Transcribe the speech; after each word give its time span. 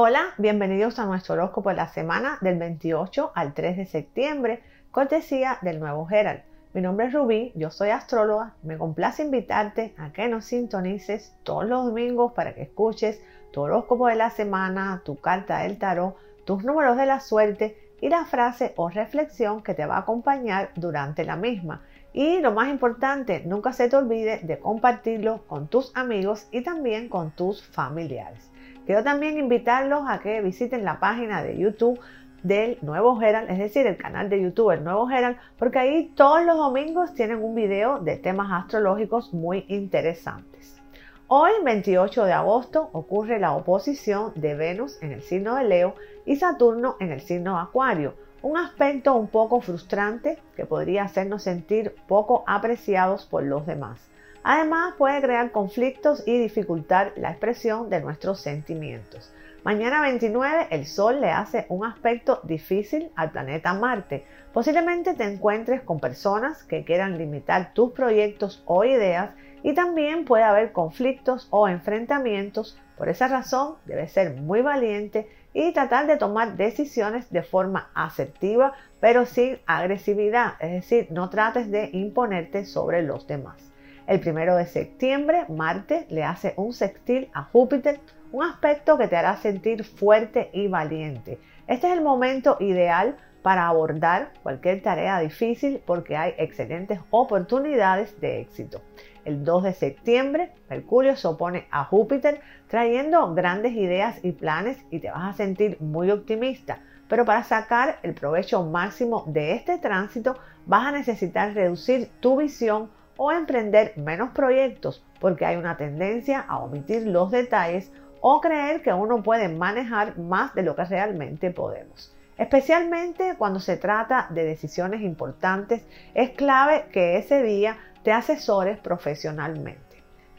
Hola, 0.00 0.26
bienvenidos 0.38 1.00
a 1.00 1.06
nuestro 1.06 1.34
horóscopo 1.34 1.70
de 1.70 1.74
la 1.74 1.88
semana 1.88 2.38
del 2.40 2.56
28 2.56 3.32
al 3.34 3.52
3 3.52 3.78
de 3.78 3.84
septiembre, 3.84 4.62
cortesía 4.92 5.58
del 5.60 5.80
nuevo 5.80 6.06
Herald. 6.08 6.42
Mi 6.72 6.80
nombre 6.80 7.06
es 7.06 7.12
Rubí, 7.12 7.50
yo 7.56 7.72
soy 7.72 7.90
astróloga. 7.90 8.54
Me 8.62 8.78
complace 8.78 9.24
invitarte 9.24 9.96
a 9.98 10.12
que 10.12 10.28
nos 10.28 10.44
sintonices 10.44 11.34
todos 11.42 11.64
los 11.66 11.86
domingos 11.86 12.32
para 12.32 12.54
que 12.54 12.62
escuches 12.62 13.20
tu 13.50 13.62
horóscopo 13.62 14.06
de 14.06 14.14
la 14.14 14.30
semana, 14.30 15.02
tu 15.04 15.16
carta 15.16 15.62
del 15.64 15.78
tarot, 15.78 16.14
tus 16.44 16.62
números 16.62 16.96
de 16.96 17.06
la 17.06 17.18
suerte 17.18 17.76
y 18.00 18.08
la 18.08 18.24
frase 18.24 18.74
o 18.76 18.90
reflexión 18.90 19.64
que 19.64 19.74
te 19.74 19.84
va 19.84 19.96
a 19.96 20.02
acompañar 20.02 20.70
durante 20.76 21.24
la 21.24 21.34
misma. 21.34 21.82
Y 22.12 22.38
lo 22.38 22.52
más 22.52 22.68
importante, 22.68 23.42
nunca 23.44 23.72
se 23.72 23.88
te 23.88 23.96
olvide 23.96 24.38
de 24.44 24.60
compartirlo 24.60 25.42
con 25.48 25.66
tus 25.66 25.90
amigos 25.96 26.46
y 26.52 26.62
también 26.62 27.08
con 27.08 27.32
tus 27.32 27.66
familiares. 27.66 28.47
Quiero 28.88 29.04
también 29.04 29.36
invitarlos 29.36 30.04
a 30.08 30.18
que 30.20 30.40
visiten 30.40 30.82
la 30.82 30.98
página 30.98 31.42
de 31.42 31.58
YouTube 31.58 32.00
del 32.42 32.78
Nuevo 32.80 33.20
Herald, 33.20 33.50
es 33.50 33.58
decir, 33.58 33.86
el 33.86 33.98
canal 33.98 34.30
de 34.30 34.40
YouTube 34.40 34.70
del 34.70 34.82
Nuevo 34.82 35.10
Herald, 35.10 35.36
porque 35.58 35.78
ahí 35.78 36.12
todos 36.16 36.42
los 36.46 36.56
domingos 36.56 37.12
tienen 37.12 37.44
un 37.44 37.54
video 37.54 37.98
de 37.98 38.16
temas 38.16 38.50
astrológicos 38.50 39.34
muy 39.34 39.66
interesantes. 39.68 40.80
Hoy, 41.26 41.50
28 41.62 42.24
de 42.24 42.32
agosto, 42.32 42.88
ocurre 42.94 43.38
la 43.38 43.52
oposición 43.52 44.32
de 44.36 44.54
Venus 44.54 44.96
en 45.02 45.12
el 45.12 45.20
signo 45.20 45.56
de 45.56 45.64
Leo 45.64 45.94
y 46.24 46.36
Saturno 46.36 46.96
en 46.98 47.12
el 47.12 47.20
signo 47.20 47.56
de 47.56 47.64
Acuario, 47.64 48.14
un 48.40 48.56
aspecto 48.56 49.12
un 49.16 49.28
poco 49.28 49.60
frustrante 49.60 50.38
que 50.56 50.64
podría 50.64 51.02
hacernos 51.02 51.42
sentir 51.42 51.94
poco 52.06 52.42
apreciados 52.46 53.26
por 53.26 53.42
los 53.42 53.66
demás. 53.66 54.08
Además, 54.50 54.94
puede 54.96 55.20
crear 55.20 55.52
conflictos 55.52 56.22
y 56.26 56.38
dificultar 56.38 57.12
la 57.16 57.32
expresión 57.32 57.90
de 57.90 58.00
nuestros 58.00 58.40
sentimientos. 58.40 59.30
Mañana 59.62 60.00
29 60.00 60.68
el 60.70 60.86
Sol 60.86 61.20
le 61.20 61.30
hace 61.30 61.66
un 61.68 61.84
aspecto 61.84 62.40
difícil 62.44 63.10
al 63.14 63.30
planeta 63.30 63.74
Marte. 63.74 64.24
Posiblemente 64.54 65.12
te 65.12 65.24
encuentres 65.24 65.82
con 65.82 66.00
personas 66.00 66.62
que 66.64 66.82
quieran 66.82 67.18
limitar 67.18 67.74
tus 67.74 67.92
proyectos 67.92 68.62
o 68.64 68.86
ideas 68.86 69.32
y 69.62 69.74
también 69.74 70.24
puede 70.24 70.44
haber 70.44 70.72
conflictos 70.72 71.46
o 71.50 71.68
enfrentamientos. 71.68 72.80
Por 72.96 73.10
esa 73.10 73.28
razón 73.28 73.74
debes 73.84 74.12
ser 74.12 74.32
muy 74.34 74.62
valiente 74.62 75.28
y 75.52 75.74
tratar 75.74 76.06
de 76.06 76.16
tomar 76.16 76.56
decisiones 76.56 77.30
de 77.30 77.42
forma 77.42 77.90
asertiva 77.92 78.72
pero 78.98 79.26
sin 79.26 79.58
agresividad. 79.66 80.54
Es 80.58 80.70
decir, 80.70 81.08
no 81.10 81.28
trates 81.28 81.70
de 81.70 81.90
imponerte 81.92 82.64
sobre 82.64 83.02
los 83.02 83.26
demás. 83.26 83.67
El 84.08 84.20
primero 84.20 84.56
de 84.56 84.64
septiembre, 84.64 85.44
Marte 85.50 86.06
le 86.08 86.24
hace 86.24 86.54
un 86.56 86.72
sextil 86.72 87.28
a 87.34 87.42
Júpiter, 87.42 88.00
un 88.32 88.42
aspecto 88.42 88.96
que 88.96 89.06
te 89.06 89.16
hará 89.16 89.36
sentir 89.36 89.84
fuerte 89.84 90.48
y 90.54 90.66
valiente. 90.66 91.38
Este 91.66 91.88
es 91.88 91.92
el 91.92 92.00
momento 92.00 92.56
ideal 92.58 93.18
para 93.42 93.66
abordar 93.66 94.32
cualquier 94.42 94.80
tarea 94.80 95.20
difícil 95.20 95.82
porque 95.84 96.16
hay 96.16 96.32
excelentes 96.38 97.00
oportunidades 97.10 98.18
de 98.18 98.40
éxito. 98.40 98.80
El 99.26 99.44
2 99.44 99.64
de 99.64 99.72
septiembre, 99.74 100.52
Mercurio 100.70 101.14
se 101.14 101.28
opone 101.28 101.66
a 101.70 101.84
Júpiter 101.84 102.40
trayendo 102.66 103.34
grandes 103.34 103.74
ideas 103.74 104.24
y 104.24 104.32
planes 104.32 104.78
y 104.90 105.00
te 105.00 105.10
vas 105.10 105.34
a 105.34 105.36
sentir 105.36 105.76
muy 105.80 106.10
optimista. 106.10 106.80
Pero 107.08 107.26
para 107.26 107.44
sacar 107.44 107.98
el 108.02 108.14
provecho 108.14 108.64
máximo 108.64 109.24
de 109.26 109.52
este 109.52 109.76
tránsito 109.76 110.38
vas 110.64 110.86
a 110.86 110.92
necesitar 110.92 111.52
reducir 111.52 112.08
tu 112.20 112.38
visión 112.38 112.88
o 113.18 113.30
emprender 113.32 113.92
menos 113.96 114.30
proyectos 114.30 115.04
porque 115.20 115.44
hay 115.44 115.56
una 115.56 115.76
tendencia 115.76 116.40
a 116.40 116.60
omitir 116.60 117.06
los 117.06 117.30
detalles 117.30 117.92
o 118.20 118.40
creer 118.40 118.80
que 118.80 118.92
uno 118.92 119.22
puede 119.22 119.48
manejar 119.48 120.16
más 120.18 120.54
de 120.54 120.62
lo 120.62 120.74
que 120.74 120.84
realmente 120.84 121.50
podemos. 121.50 122.14
Especialmente 122.38 123.34
cuando 123.36 123.60
se 123.60 123.76
trata 123.76 124.28
de 124.30 124.44
decisiones 124.44 125.02
importantes, 125.02 125.84
es 126.14 126.30
clave 126.30 126.86
que 126.92 127.18
ese 127.18 127.42
día 127.42 127.76
te 128.04 128.12
asesores 128.12 128.78
profesionalmente. 128.78 129.88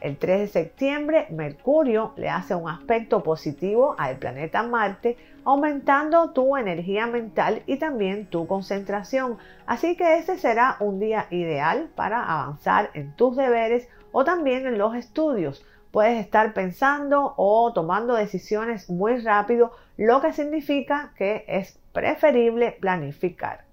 El 0.00 0.16
3 0.16 0.40
de 0.40 0.48
septiembre, 0.48 1.26
Mercurio 1.28 2.14
le 2.16 2.30
hace 2.30 2.54
un 2.54 2.70
aspecto 2.70 3.22
positivo 3.22 3.94
al 3.98 4.16
planeta 4.16 4.62
Marte, 4.62 5.18
aumentando 5.44 6.30
tu 6.30 6.56
energía 6.56 7.06
mental 7.06 7.62
y 7.66 7.76
también 7.78 8.26
tu 8.26 8.46
concentración. 8.46 9.38
Así 9.66 9.96
que 9.96 10.18
ese 10.18 10.38
será 10.38 10.76
un 10.80 10.98
día 11.00 11.26
ideal 11.30 11.90
para 11.94 12.22
avanzar 12.24 12.90
en 12.94 13.14
tus 13.16 13.36
deberes 13.36 13.88
o 14.12 14.24
también 14.24 14.66
en 14.66 14.78
los 14.78 14.94
estudios. 14.94 15.64
Puedes 15.90 16.20
estar 16.20 16.52
pensando 16.54 17.34
o 17.36 17.72
tomando 17.72 18.14
decisiones 18.14 18.88
muy 18.88 19.18
rápido, 19.18 19.72
lo 19.96 20.20
que 20.20 20.32
significa 20.32 21.12
que 21.16 21.44
es 21.48 21.78
preferible 21.92 22.76
planificar. 22.80 23.64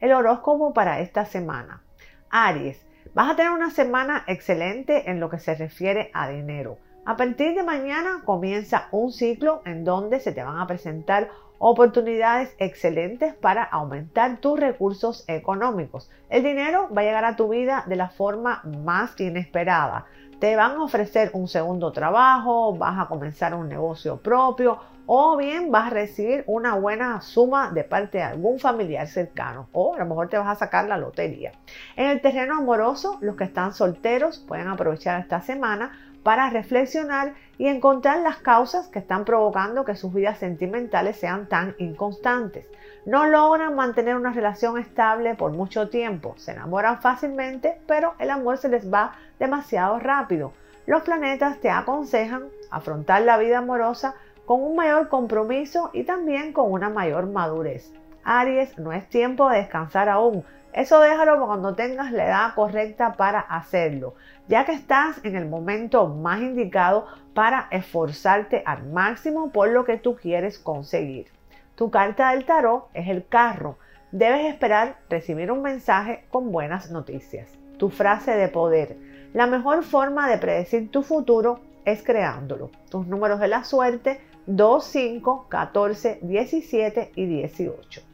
El 0.00 0.12
horóscopo 0.12 0.72
para 0.72 1.00
esta 1.00 1.24
semana. 1.24 1.82
Aries, 2.30 2.84
Vas 3.14 3.30
a 3.30 3.36
tener 3.36 3.52
una 3.52 3.70
semana 3.70 4.24
excelente 4.26 5.08
en 5.08 5.20
lo 5.20 5.30
que 5.30 5.38
se 5.38 5.54
refiere 5.54 6.10
a 6.14 6.28
dinero. 6.28 6.78
A 7.06 7.18
partir 7.18 7.54
de 7.54 7.62
mañana 7.62 8.22
comienza 8.24 8.88
un 8.90 9.12
ciclo 9.12 9.60
en 9.66 9.84
donde 9.84 10.20
se 10.20 10.32
te 10.32 10.42
van 10.42 10.58
a 10.58 10.66
presentar 10.66 11.28
oportunidades 11.58 12.54
excelentes 12.58 13.34
para 13.34 13.62
aumentar 13.62 14.38
tus 14.38 14.58
recursos 14.58 15.22
económicos. 15.28 16.10
El 16.30 16.44
dinero 16.44 16.88
va 16.96 17.02
a 17.02 17.04
llegar 17.04 17.26
a 17.26 17.36
tu 17.36 17.48
vida 17.48 17.84
de 17.86 17.96
la 17.96 18.08
forma 18.08 18.62
más 18.64 19.20
inesperada. 19.20 20.06
Te 20.40 20.56
van 20.56 20.72
a 20.72 20.82
ofrecer 20.82 21.30
un 21.34 21.46
segundo 21.46 21.92
trabajo, 21.92 22.74
vas 22.74 22.98
a 22.98 23.06
comenzar 23.06 23.54
un 23.54 23.68
negocio 23.68 24.16
propio 24.16 24.78
o 25.04 25.36
bien 25.36 25.70
vas 25.70 25.88
a 25.88 25.90
recibir 25.90 26.44
una 26.46 26.74
buena 26.74 27.20
suma 27.20 27.70
de 27.70 27.84
parte 27.84 28.16
de 28.16 28.24
algún 28.24 28.58
familiar 28.58 29.06
cercano 29.06 29.68
o 29.72 29.94
a 29.94 29.98
lo 29.98 30.06
mejor 30.06 30.30
te 30.30 30.38
vas 30.38 30.48
a 30.48 30.54
sacar 30.54 30.88
la 30.88 30.96
lotería. 30.96 31.52
En 31.96 32.08
el 32.08 32.22
terreno 32.22 32.56
amoroso, 32.56 33.18
los 33.20 33.36
que 33.36 33.44
están 33.44 33.74
solteros 33.74 34.38
pueden 34.38 34.68
aprovechar 34.68 35.20
esta 35.20 35.42
semana 35.42 35.92
para 36.24 36.50
reflexionar 36.50 37.34
y 37.58 37.68
encontrar 37.68 38.18
las 38.18 38.38
causas 38.38 38.88
que 38.88 38.98
están 38.98 39.24
provocando 39.24 39.84
que 39.84 39.94
sus 39.94 40.12
vidas 40.12 40.38
sentimentales 40.38 41.16
sean 41.16 41.48
tan 41.48 41.76
inconstantes. 41.78 42.66
No 43.06 43.26
logran 43.26 43.76
mantener 43.76 44.16
una 44.16 44.32
relación 44.32 44.78
estable 44.78 45.36
por 45.36 45.52
mucho 45.52 45.90
tiempo, 45.90 46.34
se 46.38 46.52
enamoran 46.52 47.00
fácilmente, 47.00 47.78
pero 47.86 48.14
el 48.18 48.30
amor 48.30 48.58
se 48.58 48.70
les 48.70 48.92
va 48.92 49.12
demasiado 49.38 50.00
rápido. 50.00 50.52
Los 50.86 51.02
planetas 51.02 51.60
te 51.60 51.70
aconsejan 51.70 52.44
afrontar 52.70 53.22
la 53.22 53.36
vida 53.36 53.58
amorosa 53.58 54.14
con 54.46 54.62
un 54.62 54.74
mayor 54.74 55.08
compromiso 55.08 55.90
y 55.92 56.04
también 56.04 56.52
con 56.52 56.72
una 56.72 56.88
mayor 56.88 57.26
madurez. 57.26 57.92
Aries, 58.24 58.78
no 58.78 58.92
es 58.92 59.06
tiempo 59.08 59.48
de 59.50 59.58
descansar 59.58 60.08
aún. 60.08 60.44
Eso 60.74 60.98
déjalo 60.98 61.46
cuando 61.46 61.76
tengas 61.76 62.10
la 62.10 62.26
edad 62.26 62.54
correcta 62.56 63.12
para 63.12 63.38
hacerlo, 63.38 64.14
ya 64.48 64.64
que 64.64 64.72
estás 64.72 65.24
en 65.24 65.36
el 65.36 65.46
momento 65.46 66.08
más 66.08 66.40
indicado 66.40 67.06
para 67.32 67.68
esforzarte 67.70 68.64
al 68.66 68.84
máximo 68.88 69.50
por 69.52 69.68
lo 69.68 69.84
que 69.84 69.98
tú 69.98 70.16
quieres 70.16 70.58
conseguir. 70.58 71.28
Tu 71.76 71.92
carta 71.92 72.32
del 72.32 72.44
tarot 72.44 72.88
es 72.92 73.06
el 73.06 73.24
carro. 73.24 73.78
Debes 74.10 74.46
esperar 74.46 74.96
recibir 75.08 75.52
un 75.52 75.62
mensaje 75.62 76.24
con 76.32 76.50
buenas 76.50 76.90
noticias. 76.90 77.52
Tu 77.78 77.88
frase 77.88 78.32
de 78.32 78.48
poder. 78.48 78.96
La 79.32 79.46
mejor 79.46 79.84
forma 79.84 80.28
de 80.28 80.38
predecir 80.38 80.90
tu 80.90 81.02
futuro 81.04 81.60
es 81.84 82.02
creándolo. 82.02 82.72
Tus 82.90 83.06
números 83.06 83.38
de 83.38 83.46
la 83.46 83.62
suerte 83.62 84.20
2, 84.46 84.84
5, 84.84 85.46
14, 85.48 86.18
17 86.22 87.12
y 87.14 87.26
18. 87.26 88.13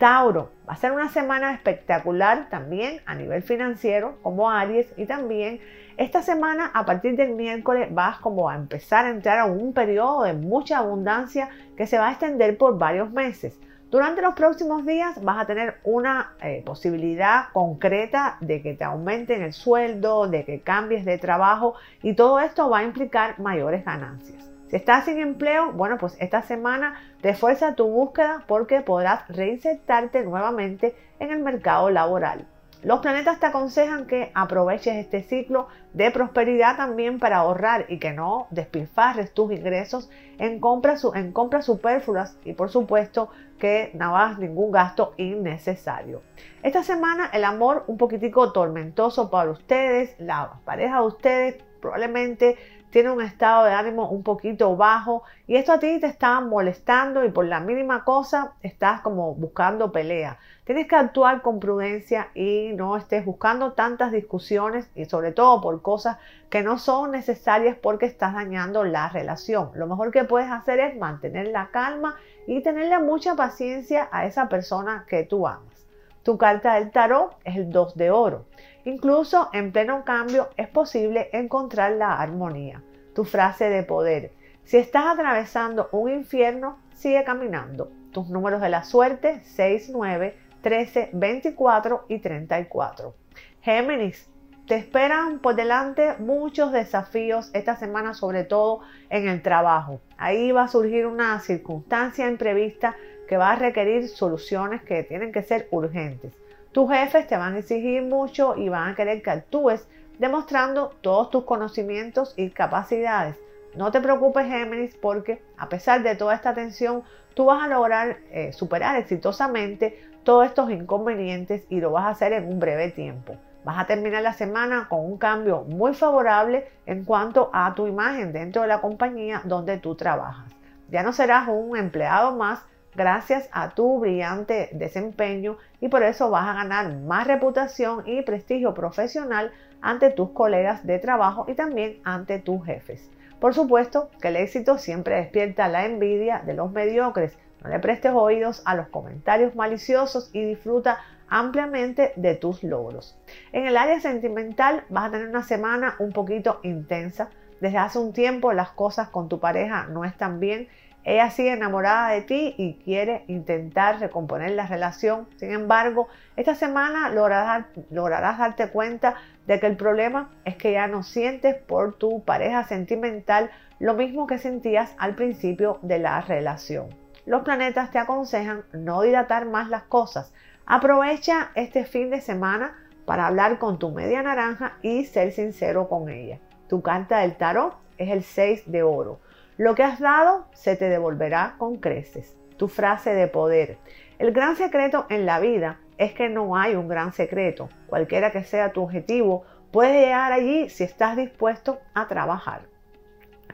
Tauro, 0.00 0.48
va 0.66 0.72
a 0.72 0.76
ser 0.76 0.92
una 0.92 1.10
semana 1.10 1.52
espectacular 1.52 2.48
también 2.48 3.02
a 3.04 3.14
nivel 3.14 3.42
financiero 3.42 4.16
como 4.22 4.50
Aries 4.50 4.90
y 4.96 5.04
también 5.04 5.60
esta 5.98 6.22
semana 6.22 6.70
a 6.72 6.86
partir 6.86 7.16
del 7.16 7.34
miércoles 7.34 7.88
vas 7.92 8.16
como 8.16 8.48
a 8.48 8.56
empezar 8.56 9.04
a 9.04 9.10
entrar 9.10 9.38
a 9.38 9.44
un 9.44 9.74
periodo 9.74 10.22
de 10.22 10.32
mucha 10.32 10.78
abundancia 10.78 11.50
que 11.76 11.86
se 11.86 11.98
va 11.98 12.08
a 12.08 12.12
extender 12.12 12.56
por 12.56 12.78
varios 12.78 13.10
meses. 13.12 13.60
Durante 13.90 14.22
los 14.22 14.32
próximos 14.32 14.86
días 14.86 15.22
vas 15.22 15.38
a 15.38 15.44
tener 15.44 15.80
una 15.84 16.32
eh, 16.40 16.62
posibilidad 16.64 17.50
concreta 17.52 18.38
de 18.40 18.62
que 18.62 18.72
te 18.72 18.84
aumenten 18.84 19.42
el 19.42 19.52
sueldo, 19.52 20.28
de 20.28 20.46
que 20.46 20.62
cambies 20.62 21.04
de 21.04 21.18
trabajo 21.18 21.74
y 22.02 22.14
todo 22.14 22.40
esto 22.40 22.70
va 22.70 22.78
a 22.78 22.84
implicar 22.84 23.38
mayores 23.38 23.84
ganancias. 23.84 24.49
Si 24.70 24.76
estás 24.76 25.04
sin 25.04 25.18
empleo, 25.18 25.72
bueno, 25.72 25.98
pues 25.98 26.16
esta 26.20 26.42
semana 26.42 26.94
refuerza 27.22 27.74
tu 27.74 27.88
búsqueda 27.88 28.44
porque 28.46 28.82
podrás 28.82 29.26
reinsertarte 29.26 30.22
nuevamente 30.22 30.94
en 31.18 31.32
el 31.32 31.40
mercado 31.40 31.90
laboral. 31.90 32.46
Los 32.84 33.00
planetas 33.00 33.40
te 33.40 33.46
aconsejan 33.46 34.06
que 34.06 34.30
aproveches 34.32 34.94
este 34.94 35.24
ciclo 35.24 35.66
de 35.92 36.12
prosperidad 36.12 36.76
también 36.76 37.18
para 37.18 37.38
ahorrar 37.38 37.86
y 37.88 37.98
que 37.98 38.12
no 38.12 38.46
despilfarres 38.50 39.34
tus 39.34 39.50
ingresos 39.50 40.08
en 40.38 40.60
compras, 40.60 41.04
en 41.16 41.32
compras 41.32 41.66
superfluas 41.66 42.38
y 42.44 42.52
por 42.52 42.70
supuesto 42.70 43.28
que 43.58 43.90
no 43.94 44.16
hagas 44.16 44.38
ningún 44.38 44.70
gasto 44.70 45.14
innecesario. 45.16 46.22
Esta 46.62 46.84
semana 46.84 47.28
el 47.32 47.44
amor 47.44 47.82
un 47.88 47.98
poquitico 47.98 48.52
tormentoso 48.52 49.30
para 49.30 49.50
ustedes, 49.50 50.14
la 50.20 50.60
pareja 50.64 51.00
de 51.00 51.06
ustedes 51.06 51.64
probablemente 51.80 52.56
tienes 52.90 53.12
un 53.12 53.22
estado 53.22 53.64
de 53.64 53.72
ánimo 53.72 54.08
un 54.08 54.22
poquito 54.22 54.76
bajo 54.76 55.22
y 55.46 55.56
esto 55.56 55.72
a 55.72 55.78
ti 55.78 55.98
te 56.00 56.06
está 56.06 56.40
molestando 56.40 57.24
y 57.24 57.30
por 57.30 57.46
la 57.46 57.60
mínima 57.60 58.04
cosa 58.04 58.54
estás 58.62 59.00
como 59.00 59.34
buscando 59.34 59.92
pelea. 59.92 60.38
Tienes 60.64 60.86
que 60.86 60.96
actuar 60.96 61.42
con 61.42 61.58
prudencia 61.58 62.28
y 62.34 62.72
no 62.74 62.96
estés 62.96 63.24
buscando 63.24 63.72
tantas 63.72 64.12
discusiones 64.12 64.88
y 64.94 65.04
sobre 65.04 65.32
todo 65.32 65.60
por 65.60 65.82
cosas 65.82 66.18
que 66.48 66.62
no 66.62 66.78
son 66.78 67.12
necesarias 67.12 67.76
porque 67.80 68.06
estás 68.06 68.34
dañando 68.34 68.84
la 68.84 69.08
relación. 69.08 69.70
Lo 69.74 69.86
mejor 69.86 70.10
que 70.10 70.24
puedes 70.24 70.50
hacer 70.50 70.80
es 70.80 70.96
mantener 70.96 71.48
la 71.48 71.70
calma 71.70 72.16
y 72.46 72.62
tenerle 72.62 72.98
mucha 72.98 73.36
paciencia 73.36 74.08
a 74.12 74.26
esa 74.26 74.48
persona 74.48 75.06
que 75.08 75.24
tú 75.24 75.46
amas. 75.46 75.86
Tu 76.22 76.36
carta 76.36 76.74
del 76.74 76.90
tarot 76.90 77.34
es 77.44 77.56
el 77.56 77.70
2 77.70 77.96
de 77.96 78.10
oro. 78.10 78.44
Incluso 78.84 79.50
en 79.52 79.72
pleno 79.72 80.04
cambio 80.04 80.48
es 80.56 80.68
posible 80.68 81.28
encontrar 81.32 81.92
la 81.92 82.20
armonía. 82.20 82.82
Tu 83.14 83.24
frase 83.24 83.68
de 83.68 83.82
poder. 83.82 84.32
Si 84.64 84.76
estás 84.76 85.06
atravesando 85.06 85.88
un 85.92 86.10
infierno, 86.10 86.78
sigue 86.94 87.24
caminando. 87.24 87.90
Tus 88.12 88.28
números 88.28 88.60
de 88.60 88.68
la 88.68 88.84
suerte 88.84 89.40
6, 89.44 89.90
9, 89.92 90.36
13, 90.62 91.10
24 91.12 92.06
y 92.08 92.18
34. 92.18 93.14
Géminis, 93.62 94.30
te 94.66 94.76
esperan 94.76 95.40
por 95.40 95.56
delante 95.56 96.14
muchos 96.18 96.70
desafíos 96.70 97.50
esta 97.54 97.76
semana, 97.76 98.14
sobre 98.14 98.44
todo 98.44 98.82
en 99.08 99.28
el 99.28 99.42
trabajo. 99.42 100.00
Ahí 100.16 100.52
va 100.52 100.62
a 100.62 100.68
surgir 100.68 101.06
una 101.06 101.40
circunstancia 101.40 102.28
imprevista 102.28 102.94
que 103.28 103.36
va 103.36 103.50
a 103.50 103.56
requerir 103.56 104.08
soluciones 104.08 104.82
que 104.82 105.02
tienen 105.02 105.32
que 105.32 105.42
ser 105.42 105.66
urgentes. 105.70 106.32
Tus 106.72 106.88
jefes 106.88 107.26
te 107.26 107.36
van 107.36 107.54
a 107.54 107.58
exigir 107.58 108.02
mucho 108.02 108.54
y 108.56 108.68
van 108.68 108.90
a 108.90 108.94
querer 108.94 109.22
que 109.22 109.30
actúes 109.30 109.88
demostrando 110.20 110.92
todos 111.00 111.30
tus 111.30 111.44
conocimientos 111.44 112.32
y 112.36 112.50
capacidades. 112.50 113.36
No 113.74 113.90
te 113.90 114.00
preocupes, 114.00 114.46
Géminis, 114.46 114.94
porque 114.94 115.42
a 115.56 115.68
pesar 115.68 116.04
de 116.04 116.14
toda 116.14 116.34
esta 116.34 116.54
tensión, 116.54 117.02
tú 117.34 117.46
vas 117.46 117.64
a 117.64 117.68
lograr 117.68 118.18
eh, 118.30 118.52
superar 118.52 118.96
exitosamente 118.96 120.00
todos 120.22 120.46
estos 120.46 120.70
inconvenientes 120.70 121.64
y 121.70 121.80
lo 121.80 121.90
vas 121.90 122.04
a 122.04 122.10
hacer 122.10 122.32
en 122.34 122.46
un 122.46 122.60
breve 122.60 122.90
tiempo. 122.90 123.36
Vas 123.64 123.78
a 123.78 123.86
terminar 123.86 124.22
la 124.22 124.32
semana 124.32 124.86
con 124.88 125.00
un 125.00 125.18
cambio 125.18 125.62
muy 125.62 125.94
favorable 125.94 126.68
en 126.86 127.04
cuanto 127.04 127.50
a 127.52 127.74
tu 127.74 127.88
imagen 127.88 128.32
dentro 128.32 128.62
de 128.62 128.68
la 128.68 128.80
compañía 128.80 129.42
donde 129.44 129.78
tú 129.78 129.96
trabajas. 129.96 130.52
Ya 130.88 131.02
no 131.02 131.12
serás 131.12 131.48
un 131.48 131.76
empleado 131.76 132.36
más 132.36 132.64
gracias 133.00 133.48
a 133.50 133.70
tu 133.70 133.98
brillante 133.98 134.68
desempeño 134.72 135.56
y 135.80 135.88
por 135.88 136.02
eso 136.02 136.28
vas 136.28 136.46
a 136.46 136.52
ganar 136.52 136.94
más 136.98 137.26
reputación 137.26 138.02
y 138.06 138.20
prestigio 138.20 138.74
profesional 138.74 139.52
ante 139.80 140.10
tus 140.10 140.32
colegas 140.32 140.86
de 140.86 140.98
trabajo 140.98 141.46
y 141.48 141.54
también 141.54 141.98
ante 142.04 142.40
tus 142.40 142.62
jefes. 142.62 143.10
Por 143.40 143.54
supuesto 143.54 144.10
que 144.20 144.28
el 144.28 144.36
éxito 144.36 144.76
siempre 144.76 145.16
despierta 145.16 145.68
la 145.68 145.86
envidia 145.86 146.42
de 146.44 146.52
los 146.52 146.72
mediocres, 146.72 147.38
no 147.64 147.70
le 147.70 147.78
prestes 147.78 148.12
oídos 148.12 148.60
a 148.66 148.74
los 148.74 148.88
comentarios 148.88 149.54
maliciosos 149.54 150.28
y 150.34 150.44
disfruta 150.44 150.98
ampliamente 151.26 152.12
de 152.16 152.34
tus 152.34 152.62
logros. 152.62 153.16
En 153.52 153.66
el 153.66 153.78
área 153.78 153.98
sentimental 153.98 154.84
vas 154.90 155.06
a 155.06 155.12
tener 155.12 155.28
una 155.28 155.42
semana 155.42 155.96
un 156.00 156.12
poquito 156.12 156.60
intensa. 156.64 157.30
Desde 157.62 157.78
hace 157.78 157.98
un 157.98 158.12
tiempo 158.12 158.52
las 158.52 158.72
cosas 158.72 159.08
con 159.08 159.30
tu 159.30 159.40
pareja 159.40 159.86
no 159.86 160.04
están 160.04 160.38
bien. 160.38 160.68
Ella 161.04 161.30
sigue 161.30 161.52
enamorada 161.52 162.10
de 162.10 162.22
ti 162.22 162.54
y 162.58 162.74
quiere 162.74 163.24
intentar 163.26 164.00
recomponer 164.00 164.50
la 164.52 164.66
relación. 164.66 165.28
Sin 165.36 165.50
embargo, 165.50 166.08
esta 166.36 166.54
semana 166.54 167.08
lograrás, 167.08 168.38
darte 168.38 168.68
cuenta 168.68 169.14
de 169.46 169.58
que 169.58 169.66
el 169.66 169.76
problema 169.76 170.30
es 170.44 170.56
que 170.56 170.72
ya 170.72 170.86
no 170.86 171.02
sientes 171.02 171.56
por 171.56 171.94
tu 171.94 172.24
pareja 172.24 172.64
sentimental 172.64 173.50
lo 173.78 173.94
mismo 173.94 174.26
que 174.26 174.38
sentías 174.38 174.94
al 174.98 175.14
principio 175.14 175.78
de 175.82 175.98
la 175.98 176.20
relación 176.20 176.90
los 177.26 177.42
planetas 177.42 177.90
te 177.90 177.98
aconsejan 177.98 178.64
no 178.72 179.02
dilatar 179.02 179.46
más 179.46 179.68
las 179.68 179.84
cosas. 179.84 180.32
Aprovecha 180.66 181.50
este 181.54 181.84
fin 181.84 182.10
de 182.10 182.20
semana 182.20 182.76
para 183.04 183.26
hablar 183.26 183.58
con 183.58 183.78
tu 183.78 183.90
media 183.90 184.22
naranja 184.22 184.78
y 184.82 185.04
ser 185.04 185.32
sincero 185.32 185.88
con 185.88 186.08
ella. 186.08 186.38
Tu 186.68 186.82
carta 186.82 187.20
del 187.20 187.36
tarot 187.36 187.76
es 187.98 188.10
el 188.10 188.22
6 188.22 188.70
de 188.70 188.82
oro. 188.82 189.20
Lo 189.60 189.74
que 189.74 189.82
has 189.82 190.00
dado 190.00 190.46
se 190.54 190.74
te 190.74 190.88
devolverá 190.88 191.56
con 191.58 191.76
creces. 191.76 192.34
Tu 192.56 192.66
frase 192.66 193.12
de 193.12 193.28
poder. 193.28 193.76
El 194.18 194.32
gran 194.32 194.56
secreto 194.56 195.04
en 195.10 195.26
la 195.26 195.38
vida 195.38 195.80
es 195.98 196.14
que 196.14 196.30
no 196.30 196.56
hay 196.56 196.76
un 196.76 196.88
gran 196.88 197.12
secreto. 197.12 197.68
Cualquiera 197.86 198.30
que 198.30 198.42
sea 198.42 198.72
tu 198.72 198.82
objetivo, 198.82 199.44
puedes 199.70 199.92
llegar 200.02 200.32
allí 200.32 200.70
si 200.70 200.84
estás 200.84 201.14
dispuesto 201.14 201.78
a 201.92 202.08
trabajar. 202.08 202.62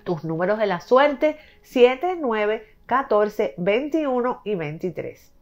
Tus 0.04 0.22
números 0.22 0.60
de 0.60 0.66
la 0.66 0.78
suerte 0.78 1.38
7, 1.62 2.18
9, 2.20 2.64
14, 2.86 3.54
21 3.56 4.42
y 4.44 4.54
23. 4.54 5.32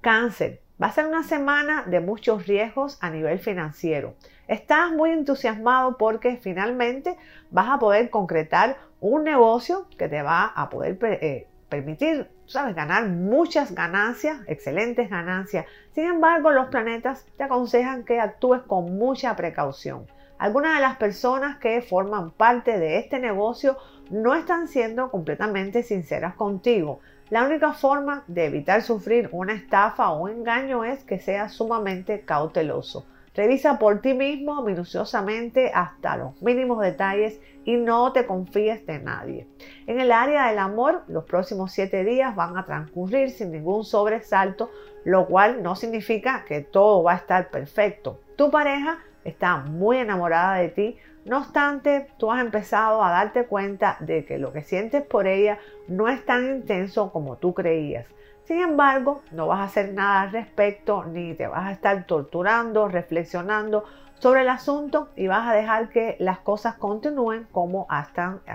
Cáncer. 0.00 0.62
Va 0.82 0.86
a 0.86 0.92
ser 0.92 1.06
una 1.06 1.22
semana 1.22 1.84
de 1.86 2.00
muchos 2.00 2.46
riesgos 2.46 2.96
a 3.02 3.10
nivel 3.10 3.40
financiero. 3.40 4.14
Estás 4.48 4.90
muy 4.90 5.10
entusiasmado 5.10 5.98
porque 5.98 6.38
finalmente 6.38 7.18
vas 7.50 7.68
a 7.68 7.78
poder 7.78 8.08
concretar 8.08 8.78
un 9.04 9.22
negocio 9.22 9.86
que 9.98 10.08
te 10.08 10.22
va 10.22 10.46
a 10.46 10.70
poder 10.70 10.98
eh, 11.02 11.46
permitir, 11.68 12.30
sabes, 12.46 12.74
ganar 12.74 13.06
muchas 13.06 13.74
ganancias, 13.74 14.40
excelentes 14.46 15.10
ganancias. 15.10 15.66
Sin 15.94 16.06
embargo, 16.06 16.52
los 16.52 16.68
planetas 16.68 17.26
te 17.36 17.44
aconsejan 17.44 18.04
que 18.04 18.18
actúes 18.18 18.62
con 18.62 18.96
mucha 18.96 19.36
precaución. 19.36 20.06
Algunas 20.38 20.76
de 20.76 20.80
las 20.80 20.96
personas 20.96 21.58
que 21.58 21.82
forman 21.82 22.30
parte 22.30 22.78
de 22.78 22.96
este 22.96 23.18
negocio 23.18 23.76
no 24.08 24.34
están 24.34 24.68
siendo 24.68 25.10
completamente 25.10 25.82
sinceras 25.82 26.34
contigo. 26.34 27.00
La 27.28 27.44
única 27.44 27.74
forma 27.74 28.24
de 28.26 28.46
evitar 28.46 28.80
sufrir 28.80 29.28
una 29.32 29.52
estafa 29.52 30.12
o 30.12 30.22
un 30.22 30.30
engaño 30.30 30.82
es 30.82 31.04
que 31.04 31.18
seas 31.18 31.52
sumamente 31.52 32.22
cauteloso. 32.22 33.04
Revisa 33.34 33.80
por 33.80 34.00
ti 34.00 34.14
mismo 34.14 34.62
minuciosamente 34.62 35.72
hasta 35.74 36.16
los 36.16 36.40
mínimos 36.40 36.80
detalles 36.80 37.40
y 37.64 37.76
no 37.76 38.12
te 38.12 38.26
confíes 38.26 38.86
de 38.86 39.00
nadie. 39.00 39.48
En 39.88 40.00
el 40.00 40.12
área 40.12 40.46
del 40.46 40.60
amor, 40.60 41.02
los 41.08 41.24
próximos 41.24 41.72
siete 41.72 42.04
días 42.04 42.36
van 42.36 42.56
a 42.56 42.64
transcurrir 42.64 43.30
sin 43.30 43.50
ningún 43.50 43.84
sobresalto, 43.84 44.70
lo 45.04 45.26
cual 45.26 45.64
no 45.64 45.74
significa 45.74 46.44
que 46.46 46.60
todo 46.60 47.02
va 47.02 47.14
a 47.14 47.16
estar 47.16 47.50
perfecto. 47.50 48.20
Tu 48.36 48.52
pareja 48.52 48.98
está 49.24 49.56
muy 49.56 49.98
enamorada 49.98 50.58
de 50.58 50.68
ti, 50.68 50.96
no 51.24 51.38
obstante, 51.38 52.08
tú 52.18 52.30
has 52.30 52.40
empezado 52.40 53.02
a 53.02 53.10
darte 53.10 53.46
cuenta 53.46 53.96
de 54.00 54.26
que 54.26 54.38
lo 54.38 54.52
que 54.52 54.62
sientes 54.62 55.02
por 55.02 55.26
ella 55.26 55.58
no 55.88 56.08
es 56.08 56.24
tan 56.24 56.44
intenso 56.44 57.12
como 57.12 57.36
tú 57.36 57.54
creías. 57.54 58.06
Sin 58.44 58.60
embargo, 58.60 59.22
no 59.30 59.46
vas 59.46 59.60
a 59.60 59.64
hacer 59.64 59.94
nada 59.94 60.22
al 60.22 60.32
respecto 60.32 61.04
ni 61.04 61.32
te 61.34 61.46
vas 61.46 61.66
a 61.66 61.72
estar 61.72 62.04
torturando, 62.04 62.88
reflexionando 62.88 63.84
sobre 64.18 64.42
el 64.42 64.50
asunto 64.50 65.08
y 65.16 65.26
vas 65.26 65.48
a 65.48 65.54
dejar 65.54 65.88
que 65.88 66.16
las 66.18 66.40
cosas 66.40 66.74
continúen 66.74 67.46
como, 67.50 67.86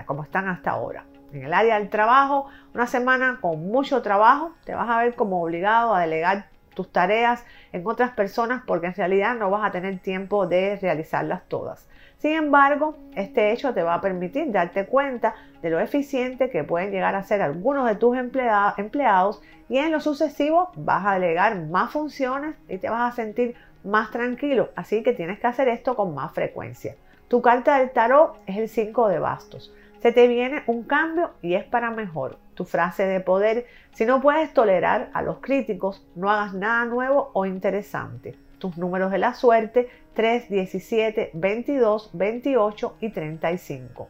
como 0.06 0.22
están 0.22 0.48
hasta 0.48 0.70
ahora. 0.70 1.06
En 1.32 1.44
el 1.44 1.52
área 1.52 1.78
del 1.78 1.90
trabajo, 1.90 2.46
una 2.72 2.86
semana 2.86 3.38
con 3.40 3.68
mucho 3.68 4.00
trabajo, 4.00 4.52
te 4.64 4.76
vas 4.76 4.88
a 4.88 4.98
ver 4.98 5.16
como 5.16 5.42
obligado 5.42 5.92
a 5.92 6.00
delegar 6.00 6.46
tus 6.74 6.90
tareas 6.92 7.44
en 7.72 7.84
otras 7.84 8.12
personas 8.12 8.62
porque 8.64 8.86
en 8.86 8.94
realidad 8.94 9.34
no 9.34 9.50
vas 9.50 9.64
a 9.64 9.72
tener 9.72 9.98
tiempo 9.98 10.46
de 10.46 10.78
realizarlas 10.80 11.42
todas. 11.48 11.89
Sin 12.20 12.32
embargo, 12.32 12.96
este 13.16 13.50
hecho 13.50 13.72
te 13.72 13.82
va 13.82 13.94
a 13.94 14.00
permitir 14.02 14.52
darte 14.52 14.84
cuenta 14.84 15.34
de 15.62 15.70
lo 15.70 15.80
eficiente 15.80 16.50
que 16.50 16.64
pueden 16.64 16.90
llegar 16.90 17.14
a 17.14 17.22
ser 17.22 17.40
algunos 17.40 17.86
de 17.88 17.94
tus 17.94 18.14
empleados 18.18 19.40
y 19.70 19.78
en 19.78 19.90
lo 19.90 20.00
sucesivo 20.00 20.70
vas 20.76 21.06
a 21.06 21.14
delegar 21.14 21.56
más 21.68 21.92
funciones 21.92 22.56
y 22.68 22.76
te 22.76 22.90
vas 22.90 23.10
a 23.10 23.16
sentir 23.16 23.54
más 23.84 24.10
tranquilo. 24.10 24.68
Así 24.76 25.02
que 25.02 25.14
tienes 25.14 25.40
que 25.40 25.46
hacer 25.46 25.68
esto 25.68 25.96
con 25.96 26.14
más 26.14 26.32
frecuencia. 26.32 26.94
Tu 27.28 27.40
carta 27.40 27.78
del 27.78 27.90
tarot 27.90 28.36
es 28.46 28.58
el 28.58 28.68
5 28.68 29.08
de 29.08 29.18
bastos. 29.18 29.72
Se 30.00 30.12
te 30.12 30.28
viene 30.28 30.62
un 30.66 30.82
cambio 30.82 31.30
y 31.40 31.54
es 31.54 31.64
para 31.64 31.90
mejor. 31.90 32.36
Tu 32.52 32.66
frase 32.66 33.06
de 33.06 33.20
poder, 33.20 33.64
si 33.94 34.04
no 34.04 34.20
puedes 34.20 34.52
tolerar 34.52 35.08
a 35.14 35.22
los 35.22 35.38
críticos, 35.38 36.06
no 36.16 36.30
hagas 36.30 36.52
nada 36.52 36.84
nuevo 36.84 37.30
o 37.32 37.46
interesante 37.46 38.36
tus 38.60 38.78
números 38.78 39.10
de 39.10 39.18
la 39.18 39.34
suerte 39.34 39.88
3, 40.14 40.48
17, 40.48 41.30
22, 41.34 42.10
28 42.12 42.96
y 43.00 43.10
35. 43.10 44.08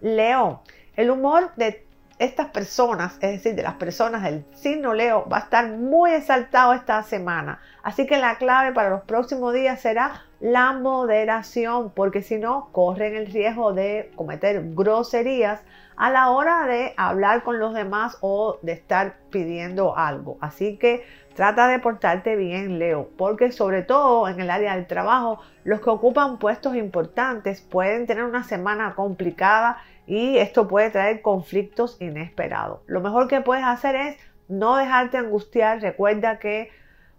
Leo, 0.00 0.62
el 0.96 1.10
humor 1.10 1.50
de 1.56 1.84
estas 2.18 2.48
personas, 2.48 3.14
es 3.20 3.30
decir, 3.32 3.54
de 3.54 3.62
las 3.62 3.74
personas 3.74 4.22
del 4.22 4.44
signo 4.52 4.92
Leo, 4.92 5.28
va 5.28 5.38
a 5.38 5.40
estar 5.40 5.68
muy 5.68 6.12
exaltado 6.12 6.72
esta 6.72 7.02
semana. 7.02 7.60
Así 7.82 8.06
que 8.06 8.18
la 8.18 8.38
clave 8.38 8.72
para 8.72 8.90
los 8.90 9.02
próximos 9.02 9.54
días 9.54 9.80
será 9.80 10.24
la 10.40 10.72
moderación, 10.72 11.90
porque 11.90 12.22
si 12.22 12.38
no, 12.38 12.70
corren 12.72 13.14
el 13.16 13.26
riesgo 13.26 13.72
de 13.72 14.10
cometer 14.16 14.62
groserías 14.74 15.60
a 15.96 16.10
la 16.10 16.30
hora 16.30 16.66
de 16.66 16.94
hablar 16.96 17.42
con 17.42 17.58
los 17.58 17.74
demás 17.74 18.18
o 18.20 18.58
de 18.62 18.72
estar 18.72 19.16
pidiendo 19.30 19.96
algo. 19.96 20.38
Así 20.40 20.76
que 20.76 21.04
Trata 21.38 21.68
de 21.68 21.78
portarte 21.78 22.34
bien, 22.34 22.80
Leo, 22.80 23.10
porque 23.16 23.52
sobre 23.52 23.82
todo 23.82 24.26
en 24.26 24.40
el 24.40 24.50
área 24.50 24.74
del 24.74 24.88
trabajo, 24.88 25.38
los 25.62 25.80
que 25.80 25.88
ocupan 25.88 26.40
puestos 26.40 26.74
importantes 26.74 27.60
pueden 27.60 28.08
tener 28.08 28.24
una 28.24 28.42
semana 28.42 28.96
complicada 28.96 29.78
y 30.04 30.38
esto 30.38 30.66
puede 30.66 30.90
traer 30.90 31.22
conflictos 31.22 31.96
inesperados. 32.00 32.80
Lo 32.86 33.00
mejor 33.00 33.28
que 33.28 33.40
puedes 33.40 33.64
hacer 33.64 33.94
es 33.94 34.16
no 34.48 34.74
dejarte 34.74 35.16
angustiar. 35.16 35.80
Recuerda 35.80 36.40
que 36.40 36.70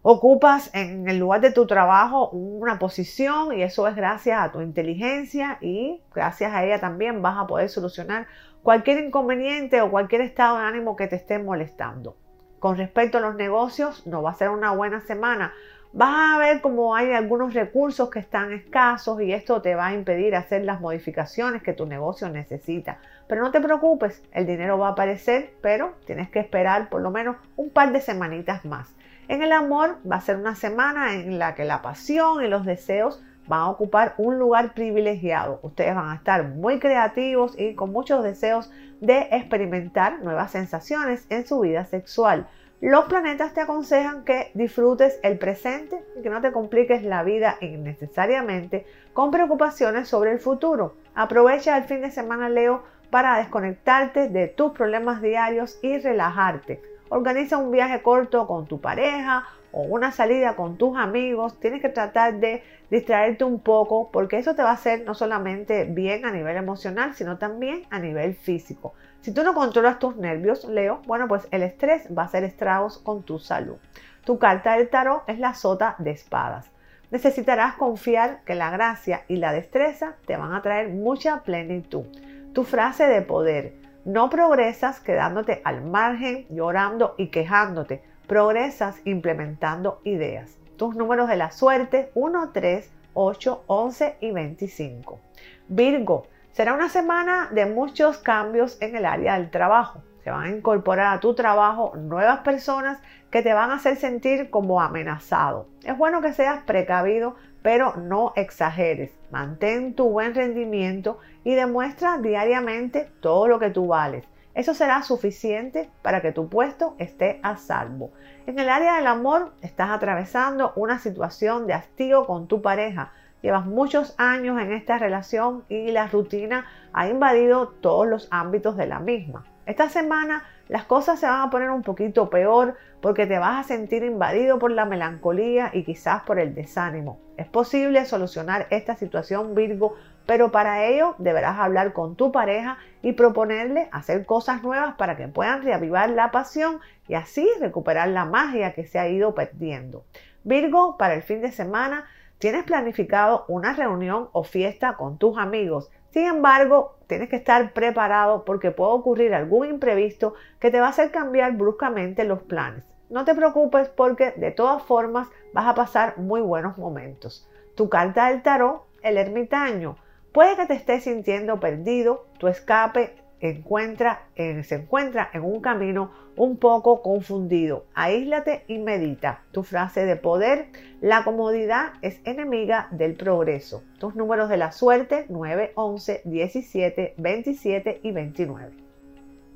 ocupas 0.01 0.69
en 0.73 1.07
el 1.07 1.17
lugar 1.17 1.39
de 1.39 1.53
tu 1.53 1.65
trabajo 1.65 2.29
una 2.31 2.77
posición 2.77 3.57
y 3.57 3.63
eso 3.63 3.87
es 3.87 3.95
gracias 3.95 4.37
a 4.37 4.51
tu 4.51 4.59
inteligencia 4.59 5.59
y 5.61 6.03
gracias 6.13 6.53
a 6.53 6.65
ella 6.65 6.81
también 6.81 7.21
vas 7.21 7.37
a 7.37 7.47
poder 7.47 7.69
solucionar 7.69 8.27
cualquier 8.63 9.01
inconveniente 9.01 9.79
o 9.79 9.89
cualquier 9.89 10.19
estado 10.19 10.57
de 10.57 10.65
ánimo 10.65 10.97
que 10.97 11.07
te 11.07 11.15
esté 11.15 11.39
molestando. 11.39 12.17
Con 12.59 12.77
respecto 12.77 13.17
a 13.17 13.21
los 13.21 13.35
negocios, 13.35 14.05
no 14.05 14.21
va 14.21 14.31
a 14.31 14.35
ser 14.35 14.49
una 14.49 14.71
buena 14.71 15.01
semana 15.01 15.53
vas 15.91 16.35
a 16.35 16.37
ver 16.37 16.61
como 16.61 16.95
hay 16.95 17.13
algunos 17.13 17.53
recursos 17.53 18.09
que 18.09 18.19
están 18.19 18.53
escasos 18.53 19.21
y 19.21 19.33
esto 19.33 19.61
te 19.61 19.75
va 19.75 19.87
a 19.87 19.93
impedir 19.93 20.35
hacer 20.35 20.63
las 20.63 20.81
modificaciones 20.81 21.63
que 21.63 21.73
tu 21.73 21.85
negocio 21.85 22.29
necesita. 22.29 22.99
Pero 23.27 23.41
no 23.41 23.51
te 23.51 23.61
preocupes, 23.61 24.23
el 24.31 24.45
dinero 24.45 24.77
va 24.77 24.89
a 24.89 24.91
aparecer, 24.91 25.53
pero 25.61 25.95
tienes 26.05 26.29
que 26.29 26.39
esperar 26.39 26.89
por 26.89 27.01
lo 27.01 27.11
menos 27.11 27.37
un 27.55 27.69
par 27.69 27.91
de 27.91 28.01
semanitas 28.01 28.65
más. 28.65 28.95
En 29.27 29.43
el 29.43 29.51
amor 29.51 29.97
va 30.09 30.17
a 30.17 30.21
ser 30.21 30.37
una 30.37 30.55
semana 30.55 31.13
en 31.13 31.37
la 31.37 31.53
que 31.53 31.65
la 31.65 31.81
pasión 31.81 32.43
y 32.43 32.47
los 32.47 32.65
deseos 32.65 33.21
van 33.49 33.61
a 33.61 33.69
ocupar 33.69 34.13
un 34.17 34.37
lugar 34.37 34.73
privilegiado. 34.73 35.59
Ustedes 35.63 35.95
van 35.95 36.11
a 36.11 36.15
estar 36.15 36.47
muy 36.47 36.79
creativos 36.79 37.59
y 37.59 37.73
con 37.73 37.91
muchos 37.91 38.23
deseos 38.23 38.71
de 39.01 39.27
experimentar 39.31 40.21
nuevas 40.21 40.51
sensaciones 40.51 41.25
en 41.29 41.45
su 41.45 41.59
vida 41.59 41.83
sexual. 41.85 42.47
Los 42.79 43.05
planetas 43.05 43.53
te 43.53 43.61
aconsejan 43.61 44.23
que 44.23 44.51
disfrutes 44.53 45.19
el 45.23 45.37
presente 45.37 46.01
y 46.17 46.21
que 46.21 46.29
no 46.29 46.39
te 46.39 46.51
compliques 46.51 47.03
la 47.03 47.23
vida 47.23 47.57
innecesariamente 47.59 48.85
con 49.13 49.31
preocupaciones 49.31 50.07
sobre 50.07 50.31
el 50.31 50.39
futuro. 50.39 50.95
Aprovecha 51.15 51.75
el 51.75 51.83
fin 51.85 52.01
de 52.01 52.11
semana, 52.11 52.49
Leo, 52.49 52.83
para 53.09 53.37
desconectarte 53.37 54.29
de 54.29 54.47
tus 54.47 54.71
problemas 54.71 55.21
diarios 55.21 55.79
y 55.81 55.97
relajarte. 55.97 56.81
Organiza 57.09 57.57
un 57.57 57.71
viaje 57.71 58.03
corto 58.03 58.45
con 58.45 58.67
tu 58.67 58.79
pareja 58.79 59.43
o 59.71 59.81
una 59.81 60.11
salida 60.11 60.55
con 60.55 60.77
tus 60.77 60.97
amigos. 60.97 61.59
Tienes 61.59 61.81
que 61.81 61.89
tratar 61.89 62.39
de 62.39 62.63
distraerte 62.89 63.43
un 63.43 63.59
poco 63.59 64.09
porque 64.11 64.37
eso 64.37 64.55
te 64.55 64.63
va 64.63 64.71
a 64.71 64.73
hacer 64.73 65.03
no 65.05 65.13
solamente 65.13 65.85
bien 65.85 66.25
a 66.25 66.31
nivel 66.31 66.57
emocional, 66.57 67.13
sino 67.13 67.37
también 67.37 67.83
a 67.89 67.99
nivel 67.99 68.35
físico. 68.35 68.93
Si 69.21 69.33
tú 69.33 69.43
no 69.43 69.53
controlas 69.53 69.99
tus 69.99 70.15
nervios, 70.15 70.65
Leo, 70.65 71.01
bueno, 71.05 71.27
pues 71.27 71.47
el 71.51 71.63
estrés 71.63 72.07
va 72.15 72.23
a 72.23 72.25
hacer 72.25 72.43
estragos 72.43 72.97
con 72.97 73.23
tu 73.23 73.37
salud. 73.39 73.77
Tu 74.23 74.37
carta 74.39 74.77
del 74.77 74.89
tarot 74.89 75.23
es 75.27 75.39
la 75.39 75.53
sota 75.53 75.95
de 75.99 76.11
espadas. 76.11 76.71
Necesitarás 77.11 77.75
confiar 77.75 78.43
que 78.45 78.55
la 78.55 78.69
gracia 78.69 79.23
y 79.27 79.37
la 79.37 79.51
destreza 79.51 80.15
te 80.27 80.37
van 80.37 80.53
a 80.53 80.61
traer 80.61 80.89
mucha 80.89 81.41
plenitud. 81.43 82.05
Tu 82.53 82.63
frase 82.63 83.07
de 83.07 83.21
poder. 83.21 83.73
No 84.05 84.29
progresas 84.29 84.99
quedándote 84.99 85.61
al 85.65 85.83
margen, 85.83 86.45
llorando 86.49 87.15
y 87.17 87.27
quejándote. 87.27 88.03
Progresas 88.29 89.01
implementando 89.03 89.99
ideas. 90.05 90.57
Tus 90.77 90.95
números 90.95 91.27
de 91.27 91.35
la 91.35 91.51
suerte 91.51 92.11
1, 92.13 92.51
3, 92.53 92.89
8, 93.13 93.63
11 93.67 94.17
y 94.21 94.31
25. 94.31 95.19
Virgo, 95.67 96.27
Será 96.51 96.73
una 96.73 96.89
semana 96.89 97.47
de 97.51 97.65
muchos 97.65 98.17
cambios 98.17 98.81
en 98.81 98.95
el 98.95 99.05
área 99.05 99.35
del 99.35 99.49
trabajo. 99.49 100.03
Se 100.23 100.29
van 100.29 100.43
a 100.43 100.49
incorporar 100.49 101.15
a 101.15 101.19
tu 101.19 101.33
trabajo 101.33 101.93
nuevas 101.95 102.39
personas 102.39 102.99
que 103.31 103.41
te 103.41 103.53
van 103.53 103.71
a 103.71 103.75
hacer 103.75 103.95
sentir 103.95 104.49
como 104.49 104.81
amenazado. 104.81 105.67
Es 105.83 105.97
bueno 105.97 106.21
que 106.21 106.33
seas 106.33 106.61
precavido, 106.63 107.35
pero 107.61 107.95
no 107.95 108.33
exageres. 108.35 109.11
Mantén 109.31 109.93
tu 109.93 110.09
buen 110.09 110.35
rendimiento 110.35 111.19
y 111.45 111.55
demuestra 111.55 112.17
diariamente 112.17 113.09
todo 113.21 113.47
lo 113.47 113.57
que 113.57 113.69
tú 113.69 113.87
vales. 113.87 114.25
Eso 114.59 114.73
será 114.73 115.03
suficiente 115.03 115.89
para 116.01 116.21
que 116.21 116.33
tu 116.33 116.49
puesto 116.49 116.93
esté 116.97 117.39
a 117.43 117.55
salvo. 117.55 118.11
En 118.45 118.59
el 118.59 118.67
área 118.67 118.97
del 118.97 119.07
amor 119.07 119.53
estás 119.61 119.89
atravesando 119.89 120.73
una 120.75 120.99
situación 120.99 121.65
de 121.65 121.75
hastío 121.75 122.25
con 122.25 122.49
tu 122.49 122.61
pareja 122.61 123.13
Llevas 123.41 123.65
muchos 123.65 124.15
años 124.17 124.59
en 124.61 124.73
esta 124.73 124.97
relación 124.97 125.63
y 125.69 125.91
la 125.91 126.07
rutina 126.07 126.65
ha 126.91 127.07
invadido 127.07 127.69
todos 127.69 128.05
los 128.05 128.27
ámbitos 128.31 128.75
de 128.75 128.85
la 128.85 128.99
misma. 128.99 129.45
Esta 129.65 129.87
semana 129.87 130.43
las 130.67 130.83
cosas 130.83 131.19
se 131.19 131.25
van 131.25 131.47
a 131.47 131.49
poner 131.49 131.69
un 131.69 131.81
poquito 131.81 132.29
peor 132.29 132.75
porque 133.01 133.27
te 133.27 133.39
vas 133.39 133.65
a 133.65 133.67
sentir 133.67 134.03
invadido 134.03 134.59
por 134.59 134.71
la 134.71 134.83
melancolía 134.83 135.69
y 135.73 135.85
quizás 135.85 136.23
por 136.23 136.37
el 136.37 136.53
desánimo. 136.53 137.19
Es 137.37 137.47
posible 137.47 138.03
solucionar 138.05 138.67
esta 138.71 138.97
situación 138.97 139.55
Virgo, 139.55 139.95
pero 140.29 140.51
para 140.51 140.85
ello 140.85 141.15
deberás 141.17 141.57
hablar 141.57 141.91
con 141.91 142.15
tu 142.15 142.31
pareja 142.31 142.77
y 143.01 143.13
proponerle 143.13 143.89
hacer 143.91 144.27
cosas 144.27 144.61
nuevas 144.61 144.93
para 144.93 145.17
que 145.17 145.27
puedan 145.27 145.63
reavivar 145.63 146.11
la 146.11 146.29
pasión 146.29 146.81
y 147.07 147.15
así 147.15 147.49
recuperar 147.59 148.09
la 148.09 148.25
magia 148.25 148.73
que 148.73 148.85
se 148.85 148.99
ha 148.99 149.07
ido 149.07 149.33
perdiendo. 149.33 150.05
Virgo, 150.43 150.97
para 150.97 151.15
el 151.15 151.23
fin 151.23 151.41
de 151.41 151.51
semana 151.51 152.05
tienes 152.37 152.63
planificado 152.63 153.45
una 153.47 153.73
reunión 153.73 154.29
o 154.31 154.43
fiesta 154.43 154.97
con 154.97 155.17
tus 155.17 155.35
amigos. 155.39 155.89
Sin 156.11 156.27
embargo, 156.27 156.99
tienes 157.07 157.27
que 157.27 157.37
estar 157.37 157.73
preparado 157.73 158.45
porque 158.45 158.69
puede 158.69 158.91
ocurrir 158.91 159.33
algún 159.33 159.67
imprevisto 159.67 160.35
que 160.59 160.69
te 160.69 160.79
va 160.79 160.85
a 160.85 160.89
hacer 160.91 161.09
cambiar 161.09 161.53
bruscamente 161.53 162.23
los 162.23 162.43
planes. 162.43 162.83
No 163.09 163.25
te 163.25 163.33
preocupes 163.33 163.89
porque 163.89 164.33
de 164.33 164.51
todas 164.51 164.83
formas 164.83 165.27
vas 165.55 165.65
a 165.65 165.73
pasar 165.73 166.19
muy 166.19 166.41
buenos 166.41 166.77
momentos. 166.77 167.49
Tu 167.73 167.89
carta 167.89 168.27
del 168.27 168.43
tarot, 168.43 168.83
el 169.01 169.17
ermitaño. 169.17 169.97
Puede 170.31 170.55
que 170.55 170.65
te 170.67 170.75
estés 170.75 171.03
sintiendo 171.03 171.59
perdido, 171.59 172.27
tu 172.37 172.47
escape 172.47 173.15
encuentra, 173.39 174.27
se 174.35 174.75
encuentra 174.75 175.29
en 175.33 175.43
un 175.43 175.61
camino 175.61 176.11
un 176.35 176.57
poco 176.57 177.01
confundido. 177.01 177.85
Aíslate 177.93 178.63
y 178.67 178.77
medita. 178.77 179.41
Tu 179.51 179.63
frase 179.63 180.05
de 180.05 180.15
poder, 180.15 180.67
la 181.01 181.23
comodidad 181.23 181.93
es 182.01 182.21
enemiga 182.25 182.87
del 182.91 183.15
progreso. 183.15 183.83
Tus 183.97 184.15
números 184.15 184.49
de 184.49 184.57
la 184.57 184.71
suerte 184.71 185.25
9, 185.29 185.71
11, 185.75 186.21
17, 186.25 187.15
27 187.17 187.99
y 188.03 188.11
29. 188.11 188.71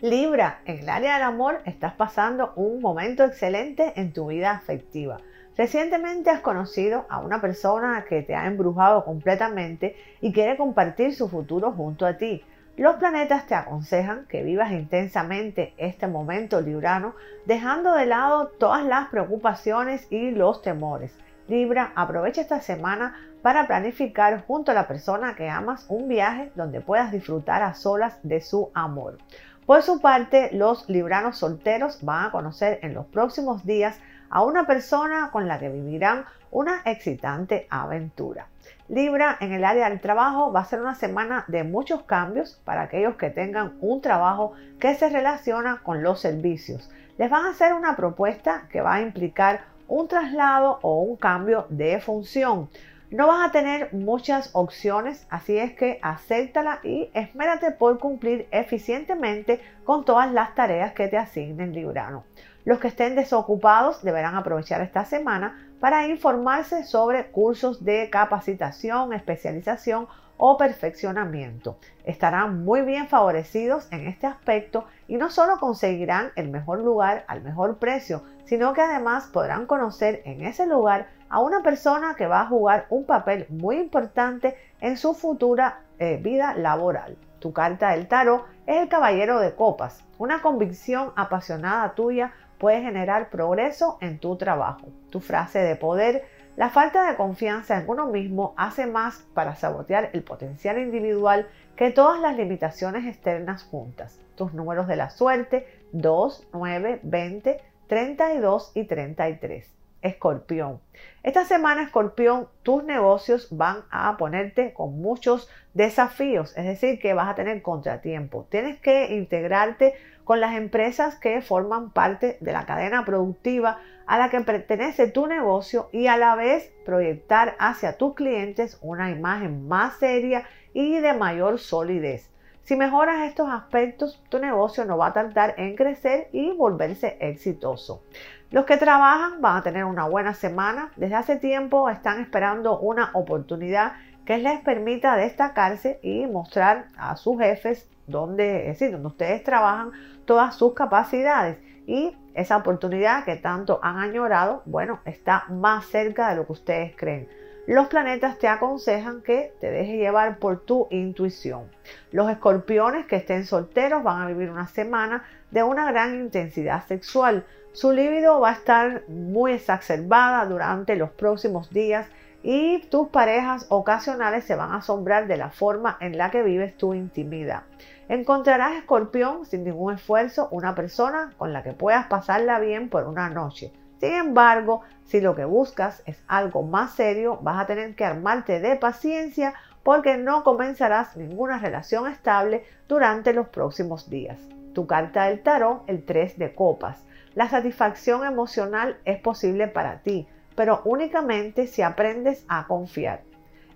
Libra, 0.02 0.60
en 0.66 0.80
el 0.80 0.90
área 0.90 1.14
del 1.14 1.24
amor 1.24 1.62
estás 1.66 1.94
pasando 1.94 2.52
un 2.56 2.82
momento 2.82 3.24
excelente 3.24 3.94
en 3.96 4.12
tu 4.12 4.28
vida 4.28 4.52
afectiva. 4.52 5.20
Recientemente 5.56 6.32
has 6.32 6.40
conocido 6.40 7.06
a 7.10 7.20
una 7.20 7.40
persona 7.40 8.06
que 8.10 8.24
te 8.24 8.34
ha 8.34 8.48
embrujado 8.48 9.06
completamente 9.06 9.96
y 10.20 10.34
quiere 10.34 10.58
compartir 10.58 11.14
su 11.14 11.30
futuro 11.30 11.72
junto 11.72 12.08
a 12.08 12.18
ti. 12.18 12.44
Los 12.76 12.96
planetas 12.96 13.46
te 13.46 13.54
aconsejan 13.54 14.26
que 14.28 14.42
vivas 14.42 14.72
intensamente 14.72 15.76
este 15.78 16.08
momento 16.08 16.60
librano, 16.60 17.14
dejando 17.46 17.94
de 17.94 18.08
lado 18.08 18.48
todas 18.48 18.84
las 18.84 19.10
preocupaciones 19.10 20.08
y 20.12 20.32
los 20.32 20.64
temores. 20.64 21.16
Libra, 21.48 21.92
aprovecha 21.96 22.42
esta 22.42 22.62
semana 22.62 23.16
para 23.44 23.68
planificar 23.68 24.44
junto 24.48 24.72
a 24.72 24.74
la 24.74 24.88
persona 24.88 25.36
que 25.36 25.50
amas 25.50 25.86
un 25.88 26.08
viaje 26.08 26.52
donde 26.56 26.82
puedas 26.82 27.12
disfrutar 27.12 27.62
a 27.62 27.76
solas 27.76 28.18
de 28.24 28.42
su 28.42 28.72
amor. 28.74 29.20
Por 29.68 29.84
su 29.84 30.02
parte, 30.02 30.50
los 30.52 30.90
libranos 30.90 31.38
solteros 31.38 32.00
van 32.02 32.26
a 32.26 32.32
conocer 32.32 32.80
en 32.82 32.96
los 32.96 33.06
próximos 33.06 33.66
días 33.66 34.00
a 34.34 34.42
una 34.42 34.66
persona 34.66 35.30
con 35.32 35.48
la 35.48 35.60
que 35.60 35.70
vivirán 35.70 36.26
una 36.50 36.82
excitante 36.86 37.68
aventura. 37.70 38.48
Libra, 38.90 39.38
en 39.40 39.54
el 39.54 39.64
área 39.64 39.88
del 39.88 40.02
trabajo 40.02 40.52
va 40.52 40.62
a 40.62 40.66
ser 40.66 40.82
una 40.82 40.96
semana 40.96 41.46
de 41.48 41.64
muchos 41.64 42.02
cambios 42.02 42.60
para 42.66 42.82
aquellos 42.82 43.16
que 43.16 43.30
tengan 43.30 43.78
un 43.80 44.02
trabajo 44.02 44.54
que 44.80 44.96
se 44.96 45.10
relaciona 45.10 45.82
con 45.84 46.02
los 46.02 46.20
servicios. 46.20 46.90
Les 47.20 47.30
van 47.30 47.46
a 47.46 47.52
hacer 47.52 47.74
una 47.74 47.96
propuesta 47.96 48.64
que 48.72 48.82
va 48.82 48.96
a 48.96 49.02
implicar 49.02 49.66
un 49.88 50.08
traslado 50.08 50.80
o 50.82 51.04
un 51.04 51.16
cambio 51.16 51.68
de 51.70 52.02
función. 52.02 52.70
No 53.12 53.28
vas 53.28 53.48
a 53.48 53.52
tener 53.52 53.94
muchas 53.94 54.50
opciones, 54.54 55.28
así 55.30 55.60
es 55.60 55.74
que 55.74 56.00
acéptala 56.02 56.80
y 56.82 57.12
esmérate 57.14 57.70
por 57.70 58.00
cumplir 58.00 58.48
eficientemente 58.50 59.62
con 59.84 60.04
todas 60.04 60.32
las 60.32 60.56
tareas 60.56 60.94
que 60.94 61.08
te 61.08 61.20
asignen 61.20 61.72
Librano. 61.72 62.24
Los 62.66 62.80
que 62.80 62.88
estén 62.88 63.16
desocupados 63.16 64.04
deberán 64.04 64.36
aprovechar 64.36 64.82
esta 64.82 65.04
semana 65.04 65.70
para 65.82 66.08
informarse 66.08 66.86
sobre 66.86 67.30
cursos 67.30 67.84
de 67.84 68.10
capacitación, 68.10 69.12
especialización 69.12 70.08
o 70.38 70.58
perfeccionamiento. 70.58 71.78
Estarán 72.06 72.64
muy 72.64 72.82
bien 72.82 73.08
favorecidos 73.08 73.88
en 73.92 74.08
este 74.08 74.28
aspecto 74.28 74.86
y 75.08 75.18
no 75.18 75.30
solo 75.30 75.60
conseguirán 75.60 76.32
el 76.36 76.50
mejor 76.50 76.80
lugar 76.80 77.26
al 77.28 77.42
mejor 77.42 77.78
precio, 77.78 78.24
sino 78.46 78.74
que 78.74 78.82
además 78.82 79.28
podrán 79.28 79.66
conocer 79.66 80.22
en 80.26 80.46
ese 80.46 80.66
lugar 80.66 81.10
a 81.30 81.40
una 81.40 81.64
persona 81.64 82.16
que 82.16 82.28
va 82.28 82.42
a 82.42 82.48
jugar 82.48 82.86
un 82.90 83.06
papel 83.06 83.46
muy 83.50 83.78
importante 83.78 84.56
en 84.80 84.98
su 84.98 85.14
futura 85.14 85.82
eh, 86.00 86.18
vida 86.22 86.54
laboral. 86.56 87.18
Tu 87.40 87.52
carta 87.52 87.90
del 87.90 88.08
tarot 88.08 88.46
es 88.66 88.82
el 88.82 88.88
caballero 88.88 89.40
de 89.40 89.54
copas, 89.54 90.04
una 90.18 90.42
convicción 90.42 91.12
apasionada 91.16 91.94
tuya 91.94 92.32
puede 92.58 92.82
generar 92.82 93.30
progreso 93.30 93.98
en 94.02 94.20
tu 94.20 94.36
trabajo. 94.38 94.88
Tu 95.10 95.20
frase 95.20 95.60
de 95.60 95.76
poder, 95.76 96.26
La 96.56 96.70
falta 96.70 97.10
de 97.10 97.16
confianza 97.16 97.80
en 97.80 97.90
uno 97.90 98.06
mismo 98.06 98.54
hace 98.58 98.86
más 98.86 99.26
para 99.34 99.56
sabotear 99.56 100.12
el 100.14 100.22
potencial 100.22 100.78
individual 100.78 101.48
que 101.76 101.90
todas 101.90 102.20
las 102.20 102.38
limitaciones 102.38 103.08
externas 103.08 103.64
juntas. 103.64 104.20
Tus 104.36 104.54
números 104.54 104.88
de 104.88 104.96
la 104.96 105.10
suerte 105.10 105.66
2, 105.94 106.50
9, 106.54 107.00
20, 107.02 107.60
32 107.88 108.72
y 108.76 108.86
33. 108.86 109.74
Escorpión. 110.04 110.80
Esta 111.24 111.46
semana, 111.46 111.84
Escorpión, 111.84 112.50
tus 112.62 112.84
negocios 112.84 113.48
van 113.50 113.86
a 113.90 114.18
ponerte 114.18 114.74
con 114.74 115.02
muchos 115.02 115.50
desafíos, 115.74 116.56
es 116.58 116.66
decir, 116.66 117.00
que 117.00 117.14
vas 117.14 117.30
a 117.30 117.36
tener 117.36 117.62
contratiempo. 117.62 118.46
Tienes 118.50 118.80
que 118.80 119.16
integrarte 119.16 119.96
con 120.24 120.40
las 120.40 120.56
empresas 120.56 121.16
que 121.16 121.42
forman 121.42 121.92
parte 121.92 122.38
de 122.40 122.52
la 122.52 122.66
cadena 122.66 123.06
productiva 123.06 123.80
a 124.06 124.18
la 124.18 124.30
que 124.30 124.42
pertenece 124.42 125.08
tu 125.08 125.28
negocio 125.28 125.90
y 125.92 126.08
a 126.08 126.18
la 126.18 126.36
vez 126.36 126.72
proyectar 126.86 127.56
hacia 127.60 127.98
tus 127.98 128.16
clientes 128.16 128.78
una 128.82 129.12
imagen 129.12 129.68
más 129.68 129.98
seria 129.98 130.46
y 130.74 131.00
de 131.00 131.14
mayor 131.14 131.60
solidez. 131.60 132.30
Si 132.64 132.78
mejoras 132.78 133.28
estos 133.28 133.50
aspectos, 133.50 134.24
tu 134.30 134.40
negocio 134.40 134.86
no 134.86 134.98
va 134.98 135.08
a 135.08 135.14
tardar 135.14 135.56
en 135.58 135.76
crecer 135.76 136.30
y 136.32 136.52
volverse 136.52 137.18
exitoso. 137.20 138.04
Los 138.52 138.66
que 138.66 138.78
trabajan 138.78 139.42
van 139.42 139.58
a 139.58 139.64
tener 139.64 139.84
una 139.84 140.06
buena 140.06 140.34
semana. 140.34 140.92
Desde 140.96 141.16
hace 141.16 141.36
tiempo 141.36 141.90
están 141.90 142.22
esperando 142.22 142.80
una 142.80 143.10
oportunidad 143.14 143.94
que 144.26 144.38
les 144.38 144.62
permita 144.62 145.18
destacarse 145.18 146.00
y 146.02 146.26
mostrar 146.28 146.86
a 146.98 147.18
sus 147.18 147.38
jefes 147.38 147.90
donde, 148.08 148.70
es 148.70 148.80
decir, 148.80 148.92
donde 148.92 149.08
ustedes 149.08 149.44
trabajan 149.44 149.92
todas 150.26 150.56
sus 150.56 150.74
capacidades. 150.74 151.58
Y 151.86 152.16
esa 152.34 152.58
oportunidad 152.58 153.26
que 153.26 153.36
tanto 153.36 153.80
han 153.84 153.98
añorado, 153.98 154.64
bueno, 154.66 155.00
está 155.06 155.46
más 155.50 155.86
cerca 155.86 156.30
de 156.30 156.38
lo 156.38 156.46
que 156.46 156.54
ustedes 156.54 156.96
creen. 156.96 157.28
Los 157.66 157.88
planetas 157.88 158.40
te 158.40 158.50
aconsejan 158.50 159.22
que 159.22 159.54
te 159.62 159.72
dejes 159.72 159.96
llevar 159.96 160.38
por 160.38 160.60
tu 160.60 160.88
intuición. 160.92 161.64
Los 162.12 162.30
escorpiones 162.30 163.06
que 163.06 163.16
estén 163.16 163.46
solteros 163.46 164.04
van 164.04 164.22
a 164.22 164.28
vivir 164.28 164.50
una 164.50 164.68
semana 164.68 165.24
de 165.50 165.64
una 165.64 165.90
gran 165.90 166.16
intensidad 166.16 166.86
sexual. 166.88 167.46
Su 167.72 167.94
líbido 167.94 168.42
va 168.42 168.50
a 168.50 168.54
estar 168.54 169.04
muy 169.08 169.54
exacerbada 169.54 170.46
durante 170.46 170.98
los 170.98 171.12
próximos 171.12 171.70
días 171.70 172.08
y 172.44 172.80
tus 172.90 173.08
parejas 173.08 173.66
ocasionales 173.70 174.44
se 174.44 174.56
van 174.56 174.72
a 174.74 174.78
asombrar 174.78 175.28
de 175.28 175.38
la 175.38 175.50
forma 175.50 175.98
en 176.02 176.18
la 176.18 176.30
que 176.30 176.44
vives 176.44 176.78
tu 176.78 176.94
intimidad. 176.94 177.64
Encontrarás, 178.10 178.74
escorpión, 178.74 179.46
sin 179.46 179.64
ningún 179.64 179.94
esfuerzo, 179.94 180.50
una 180.52 180.76
persona 180.76 181.34
con 181.38 181.54
la 181.54 181.64
que 181.64 181.72
puedas 181.72 182.08
pasarla 182.08 182.60
bien 182.60 182.90
por 182.90 183.08
una 183.08 183.30
noche. 183.30 183.72
Sin 184.00 184.12
embargo, 184.12 184.82
si 185.06 185.22
lo 185.22 185.36
que 185.36 185.46
buscas 185.46 186.04
es 186.06 186.22
algo 186.28 186.64
más 186.64 186.92
serio, 186.92 187.40
vas 187.42 187.62
a 187.62 187.66
tener 187.66 187.96
que 187.96 188.04
armarte 188.04 188.60
de 188.60 188.76
paciencia 188.76 189.54
porque 189.82 190.18
no 190.18 190.44
comenzarás 190.44 191.16
ninguna 191.16 191.60
relación 191.60 192.12
estable 192.12 192.66
durante 192.90 193.32
los 193.32 193.48
próximos 193.48 194.10
días. 194.10 194.40
Tu 194.74 194.86
carta 194.88 195.26
del 195.26 195.42
tarot, 195.42 195.84
el 195.88 196.04
3 196.04 196.38
de 196.38 196.54
copas. 196.54 197.06
La 197.36 197.48
satisfacción 197.48 198.26
emocional 198.26 198.98
es 199.06 199.20
posible 199.20 199.68
para 199.68 200.00
ti, 200.00 200.28
pero 200.56 200.82
únicamente 200.86 201.68
si 201.68 201.82
aprendes 201.82 202.46
a 202.48 202.68
confiar. 202.68 203.22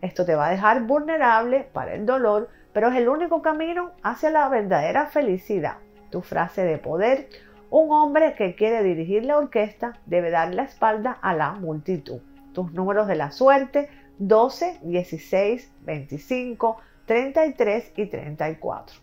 Esto 0.02 0.26
te 0.26 0.36
va 0.36 0.48
a 0.48 0.52
dejar 0.52 0.84
vulnerable 0.84 1.68
para 1.74 1.94
el 1.94 2.06
dolor, 2.06 2.50
pero 2.74 2.90
es 2.90 2.96
el 2.96 3.10
único 3.10 3.42
camino 3.42 3.92
hacia 4.04 4.30
la 4.30 4.48
verdadera 4.50 5.08
felicidad. 5.08 5.78
Tu 6.12 6.22
frase 6.22 6.64
de 6.64 6.78
poder, 6.78 7.30
un 7.70 7.92
hombre 7.92 8.36
que 8.36 8.56
quiere 8.56 8.84
dirigir 8.84 9.26
la 9.26 9.38
orquesta 9.38 10.00
debe 10.06 10.30
dar 10.30 10.54
la 10.54 10.64
espalda 10.64 11.18
a 11.22 11.34
la 11.34 11.52
multitud. 11.54 12.22
Tus 12.54 12.72
números 12.72 13.08
de 13.08 13.16
la 13.16 13.32
suerte 13.32 13.90
12, 14.20 14.80
16, 14.84 15.72
25, 15.82 16.78
33 17.06 17.94
y 17.96 18.06
34. 18.06 18.98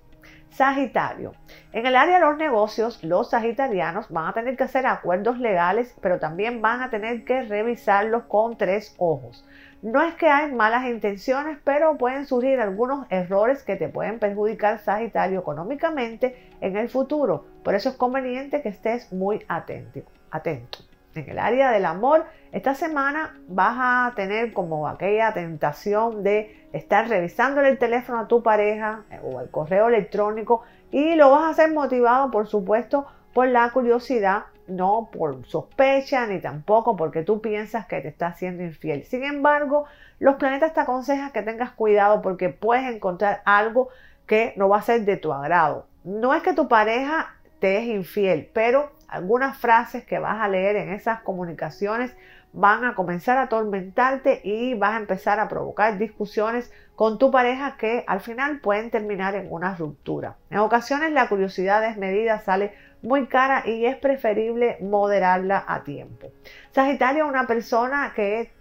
Sagitario. 0.50 1.32
En 1.74 1.84
el 1.86 1.96
área 1.96 2.20
de 2.20 2.24
los 2.24 2.36
negocios, 2.36 3.02
los 3.02 3.30
sagitarianos 3.30 4.08
van 4.08 4.28
a 4.28 4.32
tener 4.32 4.56
que 4.56 4.62
hacer 4.62 4.86
acuerdos 4.86 5.40
legales, 5.40 5.92
pero 6.00 6.20
también 6.20 6.62
van 6.62 6.82
a 6.82 6.88
tener 6.88 7.24
que 7.24 7.42
revisarlos 7.42 8.22
con 8.28 8.56
tres 8.56 8.94
ojos. 8.96 9.44
No 9.82 10.00
es 10.00 10.14
que 10.14 10.28
hay 10.28 10.52
malas 10.52 10.86
intenciones, 10.86 11.58
pero 11.64 11.98
pueden 11.98 12.26
surgir 12.26 12.60
algunos 12.60 13.10
errores 13.10 13.64
que 13.64 13.74
te 13.74 13.88
pueden 13.88 14.20
perjudicar 14.20 14.78
Sagitario 14.78 15.40
económicamente 15.40 16.52
en 16.60 16.76
el 16.76 16.88
futuro. 16.88 17.44
Por 17.64 17.74
eso 17.74 17.88
es 17.88 17.96
conveniente 17.96 18.62
que 18.62 18.68
estés 18.68 19.12
muy 19.12 19.44
atento. 19.48 20.02
atento. 20.30 20.78
En 21.16 21.28
el 21.30 21.38
área 21.38 21.70
del 21.70 21.86
amor, 21.86 22.24
esta 22.50 22.74
semana 22.74 23.36
vas 23.46 23.76
a 23.78 24.12
tener 24.16 24.52
como 24.52 24.88
aquella 24.88 25.32
tentación 25.32 26.24
de 26.24 26.68
estar 26.72 27.08
revisando 27.08 27.60
el 27.60 27.78
teléfono 27.78 28.18
a 28.18 28.28
tu 28.28 28.42
pareja 28.42 29.04
eh, 29.10 29.20
o 29.22 29.40
el 29.40 29.48
correo 29.48 29.88
electrónico 29.88 30.62
y 30.94 31.16
lo 31.16 31.28
vas 31.32 31.42
a 31.42 31.48
hacer 31.48 31.72
motivado, 31.72 32.30
por 32.30 32.46
supuesto, 32.46 33.04
por 33.32 33.48
la 33.48 33.68
curiosidad, 33.70 34.44
no 34.68 35.08
por 35.12 35.44
sospecha 35.44 36.24
ni 36.28 36.38
tampoco 36.38 36.94
porque 36.94 37.24
tú 37.24 37.40
piensas 37.40 37.86
que 37.86 38.00
te 38.00 38.06
está 38.06 38.28
haciendo 38.28 38.62
infiel. 38.62 39.04
Sin 39.04 39.24
embargo, 39.24 39.86
los 40.20 40.36
planetas 40.36 40.72
te 40.72 40.78
aconsejan 40.78 41.32
que 41.32 41.42
tengas 41.42 41.72
cuidado 41.72 42.22
porque 42.22 42.48
puedes 42.48 42.84
encontrar 42.84 43.42
algo 43.44 43.88
que 44.26 44.52
no 44.54 44.68
va 44.68 44.78
a 44.78 44.82
ser 44.82 45.04
de 45.04 45.16
tu 45.16 45.32
agrado. 45.32 45.88
No 46.04 46.32
es 46.32 46.44
que 46.44 46.52
tu 46.52 46.68
pareja 46.68 47.34
te 47.58 47.78
es 47.78 47.86
infiel, 47.86 48.48
pero 48.52 48.92
algunas 49.08 49.58
frases 49.58 50.04
que 50.04 50.20
vas 50.20 50.40
a 50.40 50.46
leer 50.46 50.76
en 50.76 50.90
esas 50.90 51.22
comunicaciones 51.22 52.14
van 52.54 52.84
a 52.84 52.94
comenzar 52.94 53.36
a 53.36 53.42
atormentarte 53.42 54.40
y 54.44 54.74
vas 54.74 54.94
a 54.94 54.98
empezar 54.98 55.40
a 55.40 55.48
provocar 55.48 55.98
discusiones 55.98 56.72
con 56.94 57.18
tu 57.18 57.32
pareja 57.32 57.76
que 57.76 58.04
al 58.06 58.20
final 58.20 58.60
pueden 58.60 58.90
terminar 58.90 59.34
en 59.34 59.52
una 59.52 59.74
ruptura. 59.74 60.36
En 60.50 60.58
ocasiones 60.58 61.12
la 61.12 61.28
curiosidad 61.28 61.82
desmedida 61.82 62.38
sale 62.40 62.72
muy 63.02 63.26
cara 63.26 63.64
y 63.66 63.84
es 63.84 63.96
preferible 63.96 64.78
moderarla 64.80 65.64
a 65.66 65.82
tiempo. 65.82 66.30
Sagitario, 66.70 67.26
una 67.26 67.46
persona 67.48 68.12
que 68.14 68.52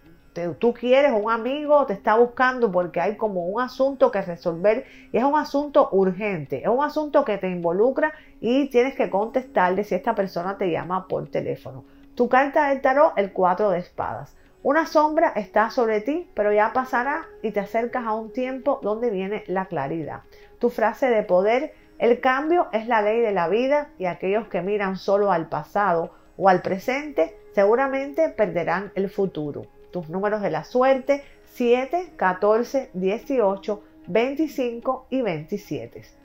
tú 0.57 0.73
quieres, 0.73 1.11
un 1.11 1.29
amigo 1.29 1.85
te 1.85 1.93
está 1.93 2.15
buscando 2.15 2.71
porque 2.71 2.99
hay 2.99 3.15
como 3.15 3.45
un 3.45 3.61
asunto 3.61 4.09
que 4.09 4.23
resolver 4.23 4.85
y 5.11 5.17
es 5.17 5.23
un 5.23 5.35
asunto 5.35 5.89
urgente, 5.91 6.63
es 6.63 6.67
un 6.67 6.83
asunto 6.83 7.23
que 7.23 7.37
te 7.37 7.49
involucra 7.49 8.11
y 8.41 8.69
tienes 8.69 8.95
que 8.95 9.11
contestarle 9.11 9.83
si 9.83 9.93
esta 9.93 10.15
persona 10.15 10.57
te 10.57 10.71
llama 10.71 11.07
por 11.07 11.29
teléfono. 11.29 11.85
Tu 12.15 12.29
carta 12.29 12.69
del 12.69 12.81
tarot, 12.81 13.13
el 13.17 13.33
4 13.33 13.71
de 13.71 13.79
espadas. 13.79 14.35
Una 14.61 14.85
sombra 14.85 15.33
está 15.35 15.69
sobre 15.69 16.01
ti, 16.01 16.29
pero 16.33 16.53
ya 16.53 16.71
pasará 16.73 17.25
y 17.41 17.51
te 17.51 17.59
acercas 17.59 18.05
a 18.05 18.13
un 18.13 18.31
tiempo 18.31 18.79
donde 18.81 19.09
viene 19.09 19.43
la 19.47 19.65
claridad. 19.65 20.21
Tu 20.59 20.69
frase 20.69 21.09
de 21.09 21.23
poder, 21.23 21.73
el 21.99 22.21
cambio 22.21 22.67
es 22.71 22.87
la 22.87 23.01
ley 23.01 23.19
de 23.19 23.31
la 23.31 23.47
vida 23.47 23.89
y 23.97 24.05
aquellos 24.05 24.47
que 24.47 24.61
miran 24.61 24.95
solo 24.97 25.31
al 25.31 25.49
pasado 25.49 26.11
o 26.37 26.49
al 26.49 26.61
presente 26.61 27.37
seguramente 27.53 28.29
perderán 28.29 28.91
el 28.95 29.09
futuro 29.09 29.67
tus 29.93 30.09
números 30.09 30.41
de 30.41 30.49
la 30.49 30.65
suerte 30.65 31.23
7, 31.53 32.13
14, 32.17 32.89
18, 32.93 33.83
25 34.07 35.05
y 35.09 35.21
27. 35.21 36.22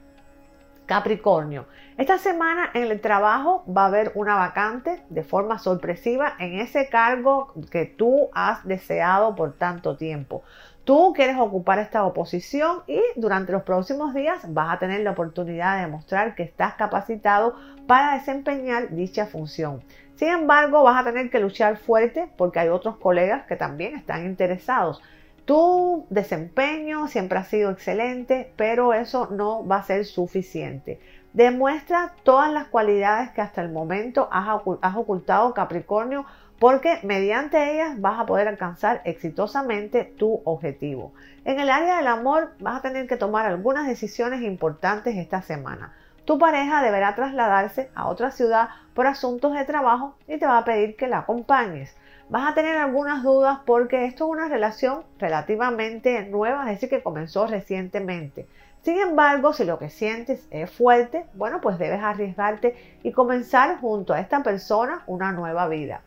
Capricornio, 0.89 1.67
esta 1.99 2.17
semana 2.17 2.71
en 2.73 2.85
el 2.85 3.03
trabajo 3.03 3.63
va 3.71 3.83
a 3.83 3.87
haber 3.89 4.11
una 4.15 4.37
vacante 4.37 5.03
de 5.11 5.23
forma 5.23 5.59
sorpresiva 5.59 6.33
en 6.39 6.61
ese 6.61 6.89
cargo 6.89 7.53
que 7.71 7.85
tú 7.85 8.31
has 8.33 8.67
deseado 8.67 9.35
por 9.35 9.53
tanto 9.53 9.99
tiempo. 9.99 10.45
Tú 10.85 11.13
quieres 11.15 11.37
ocupar 11.37 11.79
esta 11.79 12.07
oposición 12.07 12.85
y 12.87 13.03
durante 13.17 13.53
los 13.53 13.65
próximos 13.65 14.15
días 14.15 14.39
vas 14.55 14.73
a 14.73 14.79
tener 14.79 15.03
la 15.03 15.11
oportunidad 15.11 15.77
de 15.77 15.83
demostrar 15.83 16.35
que 16.35 16.45
estás 16.45 16.73
capacitado 16.77 17.55
para 17.87 18.15
desempeñar 18.15 18.89
dicha 18.89 19.27
función. 19.27 19.85
Sin 20.15 20.29
embargo, 20.29 20.83
vas 20.85 20.99
a 20.99 21.05
tener 21.05 21.29
que 21.29 21.39
luchar 21.39 21.77
fuerte 21.77 22.31
porque 22.39 22.61
hay 22.61 22.69
otros 22.69 22.97
colegas 22.97 23.45
que 23.45 23.57
también 23.57 23.95
están 23.95 24.25
interesados. 24.25 25.03
Tu 25.49 26.05
desempeño 26.11 27.09
siempre 27.09 27.39
ha 27.39 27.45
sido 27.45 27.71
excelente, 27.71 28.53
pero 28.57 28.93
eso 28.93 29.29
no 29.31 29.67
va 29.67 29.77
a 29.77 29.83
ser 29.83 30.05
suficiente. 30.05 31.01
Demuestra 31.33 32.13
todas 32.23 32.53
las 32.53 32.67
cualidades 32.67 33.31
que 33.31 33.41
hasta 33.41 33.63
el 33.63 33.71
momento 33.71 34.29
has, 34.31 34.95
ocultado 34.95 35.55
Capricornio 35.55 36.27
porque 36.59 36.99
mediante 37.03 37.73
ellas 37.73 37.99
vas 37.99 38.21
a 38.21 38.27
poder 38.27 38.47
alcanzar 38.47 39.01
exitosamente 39.07 40.05
tu 40.05 40.43
objetivo. 40.45 41.15
En 41.47 41.59
el 41.61 41.71
área 41.71 41.97
del 41.97 42.09
amor 42.09 42.53
vas 42.61 42.77
a 42.77 42.83
tener 42.83 43.07
que 43.07 43.17
tomar 43.17 43.47
algunas 43.47 43.87
decisiones 43.87 44.43
importantes 44.43 45.17
esta 45.17 45.41
semana. 45.41 45.95
Tu 46.27 46.39
pareja 46.39 46.83
deberá 46.83 47.15
trasladarse 47.15 47.91
a 47.95 48.09
otra 48.09 48.33
ciudad 48.33 48.69
por 48.93 49.07
asuntos 49.07 49.55
de 49.55 49.65
trabajo 49.65 50.15
y 50.27 50.37
te 50.37 50.45
va 50.45 50.59
a 50.59 50.65
pedir 50.67 50.95
que 50.95 51.09
la 51.09 51.21
acompañes. 51.21 51.97
Vas 52.31 52.51
a 52.51 52.55
tener 52.55 52.77
algunas 52.77 53.23
dudas 53.23 53.61
porque 53.65 54.05
esto 54.05 54.27
es 54.27 54.31
una 54.31 54.49
relación 54.49 55.03
relativamente 55.19 56.27
nueva, 56.27 56.65
es 56.65 56.77
decir, 56.77 56.91
que 56.91 57.03
comenzó 57.03 57.47
recientemente. 57.47 58.47
Sin 58.83 58.99
embargo, 59.01 59.55
si 59.55 59.65
lo 59.65 59.79
que 59.79 59.89
sientes 59.89 60.47
es 60.51 60.71
fuerte, 60.71 61.25
bueno, 61.33 61.63
pues 61.63 61.79
debes 61.79 62.03
arriesgarte 62.03 62.99
y 63.03 63.13
comenzar 63.13 63.81
junto 63.81 64.13
a 64.13 64.21
esta 64.21 64.43
persona 64.43 65.05
una 65.07 65.33
nueva 65.33 65.69
vida. 65.69 66.03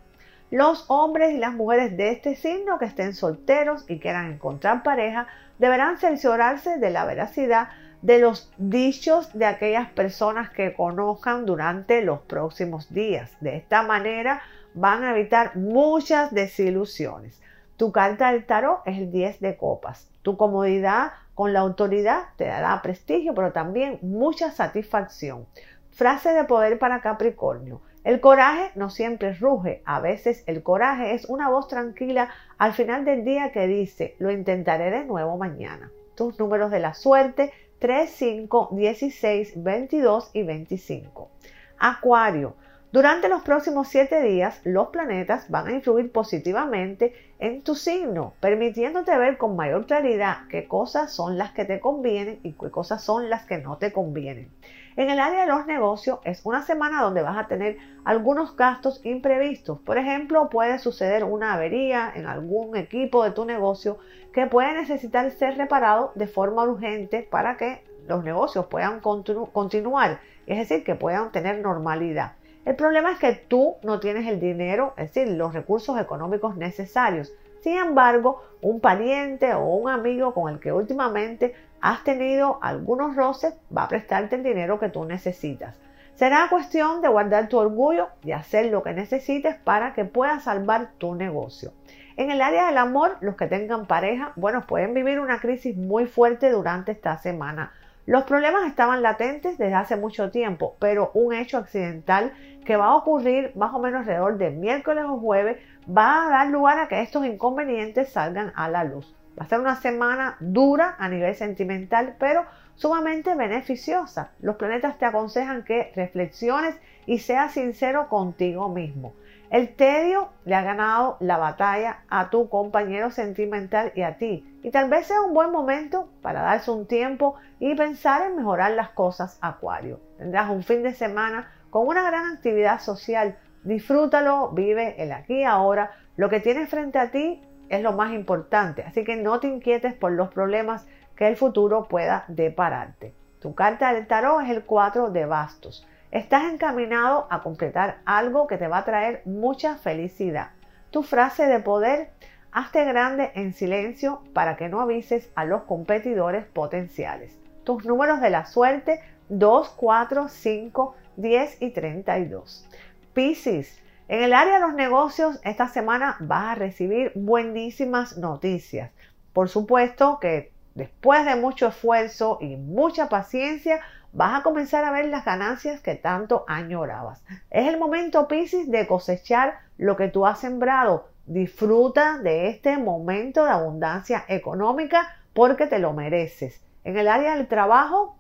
Los 0.52 0.86
hombres 0.90 1.32
y 1.34 1.38
las 1.38 1.54
mujeres 1.54 1.98
de 1.98 2.12
este 2.12 2.36
signo 2.36 2.78
que 2.78 2.86
estén 2.86 3.16
solteros 3.16 3.86
y 3.90 4.00
quieran 4.00 4.32
encontrar 4.32 4.84
pareja 4.84 5.26
deberán 5.58 5.98
cerciorarse 5.98 6.78
de 6.78 6.90
la 6.92 7.06
veracidad 7.06 7.70
de 8.04 8.20
los 8.20 8.52
dichos 8.58 9.34
de 9.34 9.46
aquellas 9.46 9.90
personas 9.92 10.50
que 10.52 10.74
conozcan 10.74 11.46
durante 11.46 12.04
los 12.04 12.20
próximos 12.22 12.94
días. 12.94 13.32
De 13.40 13.56
esta 13.56 13.82
manera 13.84 14.42
van 14.74 15.04
a 15.04 15.12
evitar 15.12 15.56
muchas 15.56 16.34
desilusiones. 16.34 17.42
Tu 17.78 17.92
carta 17.92 18.32
del 18.32 18.46
tarot 18.46 18.82
es 18.86 18.98
el 18.98 19.12
10 19.12 19.40
de 19.40 19.58
copas. 19.58 20.10
Tu 20.22 20.38
comodidad 20.38 21.14
con 21.34 21.54
la 21.54 21.62
autoridad 21.62 22.26
te 22.36 22.46
dará 22.46 22.82
prestigio, 22.82 23.34
pero 23.34 23.52
también 23.52 24.00
mucha 24.02 24.52
satisfacción. 24.52 25.48
Frase 25.90 26.32
de 26.32 26.44
poder 26.44 26.80
para 26.80 27.02
Capricornio. 27.02 27.82
El 28.04 28.20
coraje 28.20 28.72
no 28.76 28.90
siempre 28.90 29.34
ruge, 29.34 29.84
a 29.86 30.00
veces 30.00 30.44
el 30.48 30.64
coraje 30.64 31.14
es 31.14 31.26
una 31.26 31.50
voz 31.50 31.68
tranquila 31.68 32.30
al 32.58 32.74
final 32.74 33.06
del 33.06 33.24
día 33.24 33.52
que 33.52 33.68
dice, 33.68 34.16
lo 34.18 34.32
intentaré 34.32 34.90
de 34.90 35.06
nuevo 35.06 35.38
mañana. 35.38 35.92
Tus 36.16 36.40
números 36.40 36.72
de 36.72 36.80
la 36.80 36.96
suerte 36.96 37.52
3, 37.78 38.10
5, 38.10 38.70
16, 38.74 39.64
22 39.64 40.32
y 40.34 40.44
25. 40.44 41.30
Acuario, 41.78 42.56
durante 42.92 43.30
los 43.30 43.42
próximos 43.44 43.88
siete 43.88 44.22
días, 44.22 44.60
los 44.66 44.90
planetas 44.90 45.50
van 45.50 45.68
a 45.68 45.72
influir 45.72 46.12
positivamente 46.12 47.14
en 47.40 47.62
tu 47.62 47.74
signo, 47.76 48.34
permitiéndote 48.42 49.18
ver 49.18 49.38
con 49.38 49.56
mayor 49.56 49.86
claridad 49.86 50.40
qué 50.50 50.68
cosas 50.68 51.14
son 51.14 51.38
las 51.38 51.54
que 51.54 51.64
te 51.64 51.80
convienen 51.80 52.42
y 52.44 52.52
qué 52.52 52.70
cosas 52.70 53.02
son 53.02 53.30
las 53.30 53.46
que 53.46 53.60
no 53.60 53.78
te 53.78 53.94
convienen. 53.94 54.52
En 54.98 55.10
el 55.10 55.22
área 55.22 55.46
de 55.46 55.52
los 55.52 55.66
negocios 55.68 56.20
es 56.26 56.42
una 56.44 56.64
semana 56.64 57.02
donde 57.02 57.22
vas 57.22 57.38
a 57.38 57.48
tener 57.48 57.78
algunos 58.04 58.58
gastos 58.58 59.00
imprevistos. 59.06 59.80
Por 59.80 59.98
ejemplo, 59.98 60.50
puede 60.50 60.78
suceder 60.78 61.24
una 61.24 61.54
avería 61.54 62.12
en 62.14 62.26
algún 62.26 62.76
equipo 62.76 63.24
de 63.24 63.32
tu 63.32 63.46
negocio 63.46 64.00
que 64.34 64.48
puede 64.48 64.74
necesitar 64.74 65.32
ser 65.32 65.56
reparado 65.58 66.12
de 66.16 66.28
forma 66.28 66.66
urgente 66.66 67.26
para 67.32 67.56
que 67.56 67.86
los 68.10 68.22
negocios 68.26 68.66
puedan 68.66 69.00
continuar, 69.00 70.20
es 70.46 70.58
decir, 70.58 70.84
que 70.84 70.96
puedan 70.96 71.32
tener 71.32 71.60
normalidad. 71.60 72.34
El 72.64 72.76
problema 72.76 73.12
es 73.12 73.18
que 73.18 73.34
tú 73.34 73.76
no 73.82 74.00
tienes 74.00 74.28
el 74.28 74.40
dinero, 74.40 74.94
es 74.96 75.14
decir, 75.14 75.34
los 75.36 75.54
recursos 75.54 76.00
económicos 76.00 76.56
necesarios. 76.56 77.34
Sin 77.62 77.78
embargo, 77.78 78.44
un 78.62 78.80
pariente 78.80 79.54
o 79.54 79.66
un 79.66 79.90
amigo 79.90 80.34
con 80.34 80.52
el 80.54 80.60
que 80.60 80.72
últimamente 80.72 81.56
has 81.82 82.04
tenido 82.04 82.60
algunos 82.62 83.16
roces 83.16 83.56
va 83.76 83.84
a 83.84 83.88
prestarte 83.88 84.36
el 84.36 84.44
dinero 84.44 84.80
que 84.80 84.90
tú 84.90 85.06
necesitas. 85.06 85.80
Será 86.14 86.50
cuestión 86.52 87.02
de 87.02 87.08
guardar 87.08 87.50
tu 87.50 87.58
orgullo 87.58 88.10
y 88.24 88.32
hacer 88.32 88.68
lo 88.68 88.84
que 88.84 88.94
necesites 88.94 89.56
para 89.56 89.94
que 89.94 90.06
puedas 90.06 90.44
salvar 90.44 90.92
tu 91.00 91.16
negocio. 91.16 91.74
En 92.16 92.30
el 92.30 92.42
área 92.42 92.68
del 92.68 92.78
amor, 92.78 93.18
los 93.22 93.36
que 93.36 93.48
tengan 93.48 93.88
pareja, 93.88 94.34
bueno, 94.36 94.68
pueden 94.68 94.94
vivir 94.94 95.20
una 95.20 95.40
crisis 95.40 95.76
muy 95.76 96.06
fuerte 96.06 96.52
durante 96.52 96.92
esta 96.92 97.18
semana. 97.18 97.72
Los 98.12 98.26
problemas 98.26 98.68
estaban 98.68 99.02
latentes 99.02 99.58
desde 99.58 99.74
hace 99.74 99.96
mucho 99.96 100.32
tiempo, 100.32 100.76
pero 100.80 101.12
un 101.14 101.34
hecho 101.34 101.58
accidental 101.58 102.34
que 102.66 102.76
va 102.76 102.88
a 102.88 102.96
ocurrir 102.98 103.56
más 103.56 103.74
o 103.74 103.80
menos 103.80 104.02
alrededor 104.02 104.38
de 104.38 104.50
miércoles 104.50 105.06
o 105.08 105.18
jueves 105.18 105.60
va 105.88 106.26
a 106.26 106.30
dar 106.30 106.48
lugar 106.50 106.78
a 106.78 106.90
que 106.90 107.00
estos 107.00 107.26
inconvenientes 107.26 108.12
salgan 108.12 108.52
a 108.58 108.68
la 108.68 108.84
luz. 108.84 109.16
Va 109.40 109.46
a 109.46 109.48
ser 109.48 109.62
una 109.62 109.78
semana 109.78 110.36
dura 110.42 110.98
a 111.00 111.08
nivel 111.08 111.34
sentimental, 111.36 112.18
pero 112.20 112.44
sumamente 112.76 113.34
beneficiosa. 113.34 114.32
Los 114.42 114.58
planetas 114.58 114.98
te 114.98 115.06
aconsejan 115.06 115.64
que 115.64 115.94
reflexiones 115.96 116.76
y 117.06 117.20
seas 117.20 117.54
sincero 117.54 118.10
contigo 118.10 118.68
mismo. 118.68 119.14
El 119.52 119.76
tedio 119.76 120.30
le 120.46 120.56
ha 120.56 120.62
ganado 120.62 121.18
la 121.20 121.38
batalla 121.38 122.06
a 122.08 122.30
tu 122.30 122.48
compañero 122.48 123.12
sentimental 123.12 123.92
y 123.96 124.04
a 124.04 124.18
ti. 124.18 124.48
Y 124.64 124.72
tal 124.72 124.90
vez 124.90 125.08
sea 125.08 125.22
un 125.24 125.34
buen 125.34 125.52
momento 125.52 126.08
para 126.22 126.42
darse 126.42 126.72
un 126.72 126.88
tiempo 126.88 127.36
y 127.60 127.76
pensar 127.76 128.22
en 128.22 128.38
mejorar 128.38 128.72
las 128.72 128.92
cosas, 128.92 129.38
Acuario. 129.42 130.00
Tendrás 130.18 130.50
un 130.50 130.64
fin 130.64 130.84
de 130.84 130.94
semana 130.94 131.52
con 131.70 131.86
una 131.86 132.02
gran 132.02 132.34
actividad 132.34 132.80
social. 132.80 133.38
Disfrútalo, 133.66 134.52
vive 134.52 134.96
el 135.04 135.12
aquí 135.12 135.40
y 135.40 135.44
ahora. 135.44 135.92
Lo 136.16 136.30
que 136.30 136.40
tienes 136.40 136.70
frente 136.70 136.98
a 136.98 137.12
ti 137.12 137.44
es 137.68 137.82
lo 137.82 137.92
más 137.92 138.14
importante. 138.14 138.84
Así 138.84 139.04
que 139.04 139.18
no 139.18 139.42
te 139.42 139.48
inquietes 139.48 139.94
por 139.94 140.14
los 140.14 140.30
problemas 140.30 140.88
que 141.18 141.28
el 141.28 141.36
futuro 141.36 141.90
pueda 141.90 142.24
depararte. 142.30 143.14
Tu 143.42 143.54
carta 143.54 143.92
del 143.92 144.08
tarot 144.08 144.44
es 144.44 144.50
el 144.50 144.64
4 144.64 145.10
de 145.10 145.26
bastos. 145.26 145.86
Estás 146.12 146.52
encaminado 146.52 147.26
a 147.30 147.42
completar 147.42 148.02
algo 148.04 148.46
que 148.46 148.58
te 148.58 148.68
va 148.68 148.80
a 148.80 148.86
traer 148.86 149.22
mucha 149.24 149.78
felicidad. 149.78 150.50
Tu 150.90 151.04
frase 151.04 151.48
de 151.48 151.60
poder, 151.62 152.10
hazte 152.52 152.84
grande 152.84 153.32
en 153.36 153.54
silencio 153.54 154.22
para 154.34 154.58
que 154.58 154.68
no 154.68 154.82
avises 154.82 155.32
a 155.36 155.46
los 155.46 155.64
competidores 155.64 156.46
potenciales. 156.46 157.40
Tus 157.64 157.86
números 157.86 158.20
de 158.20 158.30
la 158.30 158.46
suerte 158.46 159.00
2, 159.30 159.70
4, 159.70 160.28
5, 160.28 160.96
10 161.16 161.62
y 161.62 161.70
32. 161.70 162.68
Piscis, 163.14 163.82
en 164.10 164.22
el 164.22 164.34
área 164.34 164.56
de 164.56 164.60
los 164.60 164.74
negocios 164.74 165.40
esta 165.46 165.70
semana 165.70 166.18
vas 166.20 166.52
a 166.52 166.56
recibir 166.56 167.14
buenísimas 167.16 168.18
noticias. 168.18 168.92
Por 169.32 169.48
supuesto 169.48 170.20
que 170.20 170.52
después 170.76 171.24
de 171.24 171.38
mucho 171.38 171.68
esfuerzo 171.68 172.38
y 172.42 172.58
mucha 172.58 173.08
paciencia, 173.08 173.80
vas 174.14 174.40
a 174.40 174.44
comenzar 174.44 174.84
a 174.84 174.92
ver 174.92 175.06
las 175.06 175.26
ganancias 175.26 175.82
que 175.82 175.96
tanto 175.96 176.46
añorabas. 176.48 177.24
Es 177.50 177.68
el 177.68 177.80
momento, 177.80 178.28
Piscis, 178.28 178.70
de 178.70 178.88
cosechar 178.88 179.60
lo 179.78 179.96
que 179.96 180.08
tú 180.08 180.26
has 180.26 180.40
sembrado. 180.40 181.10
Disfruta 181.26 182.18
de 182.18 182.50
este 182.50 182.78
momento 182.78 183.46
de 183.46 183.52
abundancia 183.52 184.26
económica 184.28 185.16
porque 185.34 185.68
te 185.68 185.80
lo 185.80 185.94
mereces. 185.94 186.62
En 186.84 186.98
el 186.98 187.08
área 187.08 187.36
del 187.36 187.48
trabajo, 187.48 188.18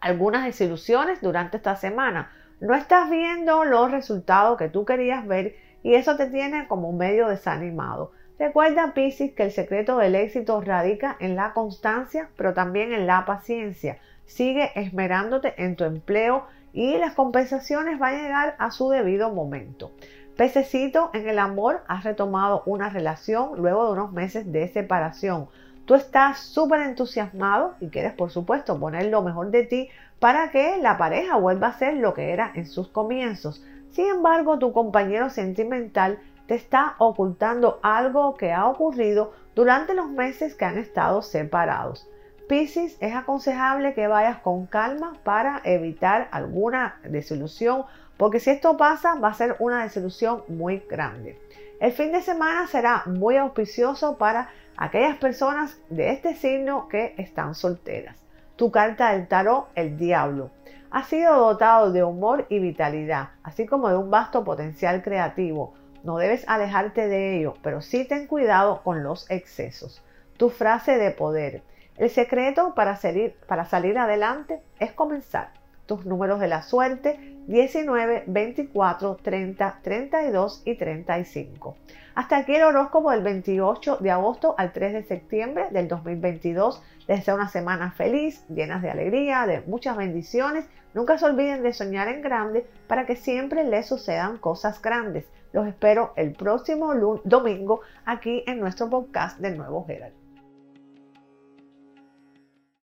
algunas 0.00 0.44
desilusiones 0.44 1.20
durante 1.20 1.58
esta 1.58 1.76
semana. 1.76 2.30
No 2.60 2.74
estás 2.74 3.10
viendo 3.10 3.64
los 3.64 3.90
resultados 3.90 4.58
que 4.58 4.68
tú 4.68 4.84
querías 4.84 5.26
ver 5.26 5.56
y 5.82 5.94
eso 5.94 6.16
te 6.16 6.26
tiene 6.26 6.66
como 6.66 6.92
medio 6.92 7.28
desanimado. 7.28 8.12
Recuerda, 8.38 8.94
Piscis, 8.94 9.32
que 9.32 9.44
el 9.44 9.52
secreto 9.52 9.96
del 9.96 10.16
éxito 10.16 10.60
radica 10.60 11.16
en 11.20 11.36
la 11.36 11.52
constancia, 11.52 12.30
pero 12.36 12.52
también 12.52 12.92
en 12.92 13.06
la 13.06 13.24
paciencia. 13.24 13.98
Sigue 14.26 14.72
esmerándote 14.74 15.54
en 15.62 15.76
tu 15.76 15.84
empleo 15.84 16.46
y 16.72 16.98
las 16.98 17.14
compensaciones 17.14 17.98
van 18.00 18.14
a 18.14 18.22
llegar 18.22 18.56
a 18.58 18.72
su 18.72 18.88
debido 18.90 19.30
momento. 19.30 19.92
Pececito, 20.36 21.10
en 21.12 21.28
el 21.28 21.38
amor 21.38 21.84
has 21.86 22.02
retomado 22.02 22.64
una 22.66 22.90
relación 22.90 23.52
luego 23.56 23.86
de 23.86 23.92
unos 23.92 24.12
meses 24.12 24.50
de 24.50 24.66
separación. 24.66 25.46
Tú 25.84 25.94
estás 25.94 26.40
súper 26.40 26.80
entusiasmado 26.80 27.76
y 27.78 27.88
quieres, 27.88 28.14
por 28.14 28.30
supuesto, 28.30 28.80
poner 28.80 29.06
lo 29.06 29.22
mejor 29.22 29.52
de 29.52 29.62
ti 29.62 29.88
para 30.18 30.50
que 30.50 30.78
la 30.78 30.98
pareja 30.98 31.36
vuelva 31.36 31.68
a 31.68 31.78
ser 31.78 31.98
lo 31.98 32.14
que 32.14 32.32
era 32.32 32.50
en 32.56 32.66
sus 32.66 32.88
comienzos. 32.88 33.62
Sin 33.90 34.06
embargo, 34.06 34.58
tu 34.58 34.72
compañero 34.72 35.30
sentimental 35.30 36.18
te 36.46 36.54
está 36.54 36.94
ocultando 36.98 37.78
algo 37.82 38.34
que 38.34 38.52
ha 38.52 38.66
ocurrido 38.66 39.32
durante 39.54 39.94
los 39.94 40.08
meses 40.08 40.54
que 40.54 40.64
han 40.64 40.78
estado 40.78 41.22
separados. 41.22 42.08
Piscis, 42.48 42.98
es 43.00 43.14
aconsejable 43.14 43.94
que 43.94 44.06
vayas 44.06 44.38
con 44.38 44.66
calma 44.66 45.14
para 45.24 45.62
evitar 45.64 46.28
alguna 46.30 47.00
desilusión, 47.04 47.84
porque 48.18 48.40
si 48.40 48.50
esto 48.50 48.76
pasa 48.76 49.14
va 49.14 49.28
a 49.28 49.34
ser 49.34 49.56
una 49.60 49.82
desilusión 49.82 50.42
muy 50.48 50.80
grande. 50.80 51.40
El 51.80 51.92
fin 51.92 52.12
de 52.12 52.22
semana 52.22 52.66
será 52.66 53.02
muy 53.06 53.36
auspicioso 53.36 54.18
para 54.18 54.50
aquellas 54.76 55.16
personas 55.16 55.78
de 55.88 56.10
este 56.10 56.34
signo 56.34 56.88
que 56.88 57.14
están 57.16 57.54
solteras. 57.54 58.16
Tu 58.56 58.70
carta 58.70 59.12
del 59.12 59.26
tarot, 59.26 59.68
el 59.74 59.96
diablo, 59.96 60.50
ha 60.90 61.02
sido 61.02 61.36
dotado 61.36 61.90
de 61.92 62.04
humor 62.04 62.46
y 62.50 62.60
vitalidad, 62.60 63.30
así 63.42 63.66
como 63.66 63.88
de 63.88 63.96
un 63.96 64.10
vasto 64.10 64.44
potencial 64.44 65.02
creativo. 65.02 65.74
No 66.04 66.18
debes 66.18 66.46
alejarte 66.46 67.08
de 67.08 67.38
ello, 67.38 67.54
pero 67.62 67.80
sí 67.80 68.04
ten 68.04 68.26
cuidado 68.26 68.82
con 68.82 69.02
los 69.02 69.28
excesos. 69.30 70.04
Tu 70.36 70.50
frase 70.50 70.98
de 70.98 71.10
poder. 71.10 71.62
El 71.96 72.10
secreto 72.10 72.74
para 72.74 72.96
salir, 72.96 73.34
para 73.46 73.64
salir 73.64 73.96
adelante 73.96 74.60
es 74.78 74.92
comenzar. 74.92 75.48
Tus 75.86 76.04
números 76.04 76.40
de 76.40 76.48
la 76.48 76.62
suerte 76.62 77.18
19, 77.46 78.24
24, 78.26 79.16
30, 79.22 79.78
32 79.82 80.62
y 80.66 80.74
35. 80.74 81.76
Hasta 82.14 82.36
aquí 82.36 82.54
el 82.54 82.64
horóscopo 82.64 83.10
del 83.10 83.22
28 83.22 83.96
de 83.96 84.10
agosto 84.10 84.54
al 84.58 84.72
3 84.72 84.92
de 84.92 85.02
septiembre 85.04 85.68
del 85.70 85.88
2022. 85.88 86.82
Les 87.08 87.20
deseo 87.20 87.34
una 87.34 87.48
semana 87.48 87.92
feliz, 87.92 88.46
llenas 88.48 88.82
de 88.82 88.90
alegría, 88.90 89.46
de 89.46 89.62
muchas 89.62 89.96
bendiciones. 89.96 90.66
Nunca 90.92 91.16
se 91.16 91.24
olviden 91.24 91.62
de 91.62 91.72
soñar 91.72 92.08
en 92.08 92.20
grande 92.20 92.66
para 92.88 93.06
que 93.06 93.16
siempre 93.16 93.64
les 93.64 93.86
sucedan 93.86 94.36
cosas 94.36 94.82
grandes. 94.82 95.24
Los 95.54 95.68
espero 95.68 96.12
el 96.16 96.32
próximo 96.32 96.92
domingo 97.22 97.82
aquí 98.04 98.42
en 98.44 98.58
nuestro 98.58 98.90
podcast 98.90 99.38
del 99.38 99.56
Nuevo 99.56 99.86
Gerald. 99.86 100.23